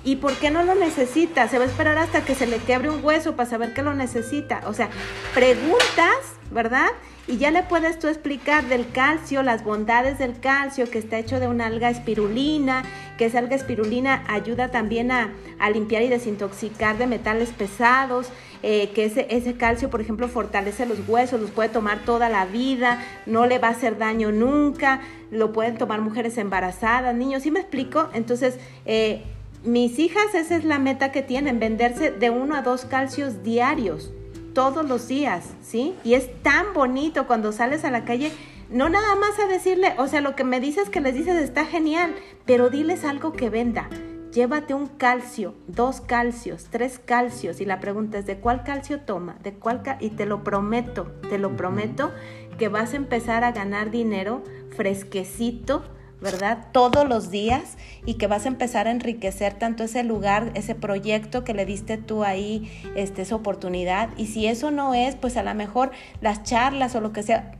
¿Y 0.05 0.17
por 0.17 0.35
qué 0.35 0.51
no 0.51 0.63
lo 0.63 0.75
necesita? 0.75 1.49
Se 1.49 1.59
va 1.59 1.65
a 1.65 1.67
esperar 1.67 1.97
hasta 1.97 2.25
que 2.25 2.35
se 2.35 2.47
le 2.47 2.59
quebre 2.59 2.91
un 2.91 3.03
hueso 3.03 3.37
para 3.37 3.49
saber 3.49 3.73
que 3.73 3.83
lo 3.83 3.95
necesita. 3.95 4.61
O 4.67 4.75
sea, 4.75 4.91
preguntas, 5.35 6.19
¿verdad? 6.51 6.91
Y 7.27 7.39
ya 7.39 7.51
le 7.51 7.63
puedes 7.63 7.99
tú 7.99 8.09
explicar 8.09 8.65
del 8.65 8.91
calcio, 8.91 9.43
las 9.43 9.65
bondades 9.65 10.19
del 10.19 10.39
calcio, 10.39 10.91
que 10.91 10.99
está 10.99 11.19
hecho 11.19 11.41
de 11.41 11.49
una 11.49 11.67
alga 11.67 11.89
espirulina, 11.89 12.85
que 13.17 13.25
esa 13.25 13.39
alga 13.39 13.57
espirulina 13.57 14.23
ayuda 14.29 14.71
también 14.71 15.11
a, 15.11 15.31
limpiar 15.73 16.03
y 16.03 16.09
desintoxicar 16.09 16.99
de 16.99 17.07
metales 17.07 17.49
pesados, 17.49 18.29
eh, 18.67 18.93
que 18.95 19.05
ese, 19.05 19.27
ese 19.29 19.59
calcio, 19.59 19.91
por 19.91 20.01
ejemplo, 20.01 20.27
fortalece 20.27 20.87
los 20.87 21.07
huesos, 21.07 21.39
los 21.39 21.51
puede 21.51 21.69
tomar 21.69 21.99
toda 22.07 22.31
la 22.31 22.47
vida, 22.47 22.99
no 23.27 23.45
le 23.45 23.59
va 23.59 23.69
a 23.69 23.73
hacer 23.73 23.99
daño 23.99 24.33
nunca, 24.33 25.03
lo 25.31 25.53
pueden 25.53 25.77
tomar 25.77 26.01
mujeres 26.01 26.39
embarazadas, 26.39 27.15
niños, 27.15 27.43
¿sí 27.43 27.51
me 27.51 27.61
explico? 27.61 28.09
Entonces, 28.15 28.59
eh, 28.87 29.23
mis 29.65 29.99
hijas, 29.99 30.35
esa 30.35 30.57
es 30.57 30.65
la 30.65 30.79
meta 30.79 31.13
que 31.13 31.21
tienen, 31.21 31.61
venderse 31.61 32.11
de 32.11 32.31
uno 32.31 32.57
a 32.57 32.63
dos 32.63 32.87
calcios 32.87 33.43
diarios 33.43 34.11
todos 34.55 34.89
los 34.89 35.09
días, 35.09 35.45
¿sí? 35.63 35.95
Y 36.03 36.15
es 36.15 36.31
tan 36.41 36.73
bonito 36.73 37.27
cuando 37.27 37.53
sales 37.53 37.85
a 37.85 37.91
la 37.91 38.07
calle, 38.07 38.33
no 38.71 38.89
nada 38.89 39.15
más 39.17 39.39
a 39.41 39.47
decirle, 39.47 39.93
o 39.99 40.09
sea, 40.09 40.23
lo 40.23 40.35
que 40.35 40.45
me 40.45 40.59
dices 40.59 40.89
que 40.89 41.03
les 41.03 41.13
dices 41.13 41.37
está 41.37 41.67
genial, 41.67 42.15
pero 42.47 42.71
diles 42.71 43.05
algo 43.05 43.35
que 43.35 43.51
venda. 43.51 43.91
Llévate 44.35 44.75
un 44.75 44.89
calcio, 44.89 45.55
dos 45.69 46.01
calcios, 46.01 46.67
tres 46.69 46.99
calcios 46.99 47.61
y 47.61 47.65
la 47.65 47.79
pregunta 47.79 48.19
es 48.19 48.27
de 48.27 48.39
cuál 48.39 48.65
calcio 48.65 48.99
toma, 48.99 49.37
de 49.45 49.55
cuál 49.55 49.83
y 50.01 50.11
te 50.11 50.27
lo 50.27 50.43
prometo, 50.43 51.05
te 51.31 51.39
lo 51.39 51.55
prometo 51.55 52.11
que 52.59 52.69
vas 52.69 52.95
a 52.95 52.97
empezar 52.97 53.45
a 53.45 53.53
ganar 53.53 53.93
dinero 53.93 54.43
fresquecito 54.77 55.85
¿verdad? 56.21 56.69
Todos 56.73 57.07
los 57.07 57.31
días 57.31 57.77
y 58.07 58.15
que 58.15 58.27
vas 58.27 58.47
a 58.47 58.49
empezar 58.49 58.89
a 58.89 58.91
enriquecer 58.91 59.55
tanto 59.55 59.85
ese 59.85 60.03
lugar, 60.03 60.51
ese 60.55 60.75
proyecto 60.75 61.45
que 61.45 61.53
le 61.53 61.67
diste 61.67 61.99
tú 61.99 62.25
ahí, 62.25 62.73
este, 62.97 63.23
esa 63.23 63.37
oportunidad. 63.37 64.09
Y 64.17 64.27
si 64.29 64.47
eso 64.47 64.71
no 64.71 64.95
es, 64.95 65.17
pues 65.17 65.37
a 65.37 65.43
lo 65.43 65.55
mejor 65.55 65.91
las 66.23 66.43
charlas 66.43 66.95
o 66.95 67.03
lo 67.03 67.13
que 67.13 67.23
sea, 67.23 67.53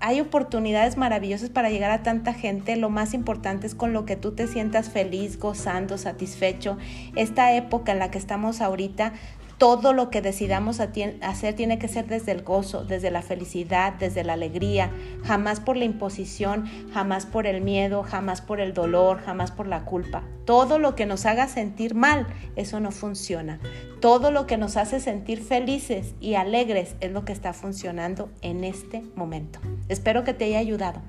hay 0.00 0.20
oportunidades 0.20 0.96
maravillosas 0.96 1.50
para 1.50 1.70
llegar 1.70 1.90
a 1.90 2.02
tanta 2.02 2.32
gente. 2.32 2.76
Lo 2.76 2.88
más 2.88 3.12
importante 3.12 3.66
es 3.66 3.74
con 3.74 3.92
lo 3.92 4.06
que 4.06 4.16
tú 4.16 4.32
te 4.32 4.46
sientas 4.46 4.88
feliz, 4.88 5.38
gozando, 5.38 5.98
satisfecho. 5.98 6.78
Esta 7.16 7.54
época 7.54 7.92
en 7.92 7.98
la 7.98 8.10
que 8.10 8.18
estamos 8.18 8.62
ahorita 8.62 9.12
todo 9.60 9.92
lo 9.92 10.08
que 10.08 10.22
decidamos 10.22 10.80
hacer 10.80 11.54
tiene 11.54 11.78
que 11.78 11.86
ser 11.86 12.06
desde 12.06 12.32
el 12.32 12.42
gozo, 12.42 12.82
desde 12.82 13.10
la 13.10 13.20
felicidad, 13.20 13.92
desde 13.92 14.24
la 14.24 14.32
alegría, 14.32 14.90
jamás 15.22 15.60
por 15.60 15.76
la 15.76 15.84
imposición, 15.84 16.64
jamás 16.94 17.26
por 17.26 17.46
el 17.46 17.60
miedo, 17.60 18.02
jamás 18.02 18.40
por 18.40 18.58
el 18.58 18.72
dolor, 18.72 19.20
jamás 19.20 19.50
por 19.50 19.66
la 19.66 19.84
culpa. 19.84 20.24
Todo 20.46 20.78
lo 20.78 20.94
que 20.94 21.04
nos 21.04 21.26
haga 21.26 21.46
sentir 21.46 21.94
mal, 21.94 22.26
eso 22.56 22.80
no 22.80 22.90
funciona. 22.90 23.60
Todo 24.00 24.30
lo 24.30 24.46
que 24.46 24.56
nos 24.56 24.78
hace 24.78 24.98
sentir 24.98 25.42
felices 25.42 26.14
y 26.20 26.36
alegres 26.36 26.96
es 27.00 27.12
lo 27.12 27.26
que 27.26 27.34
está 27.34 27.52
funcionando 27.52 28.30
en 28.40 28.64
este 28.64 29.02
momento. 29.14 29.60
Espero 29.90 30.24
que 30.24 30.32
te 30.32 30.46
haya 30.46 30.58
ayudado. 30.58 31.02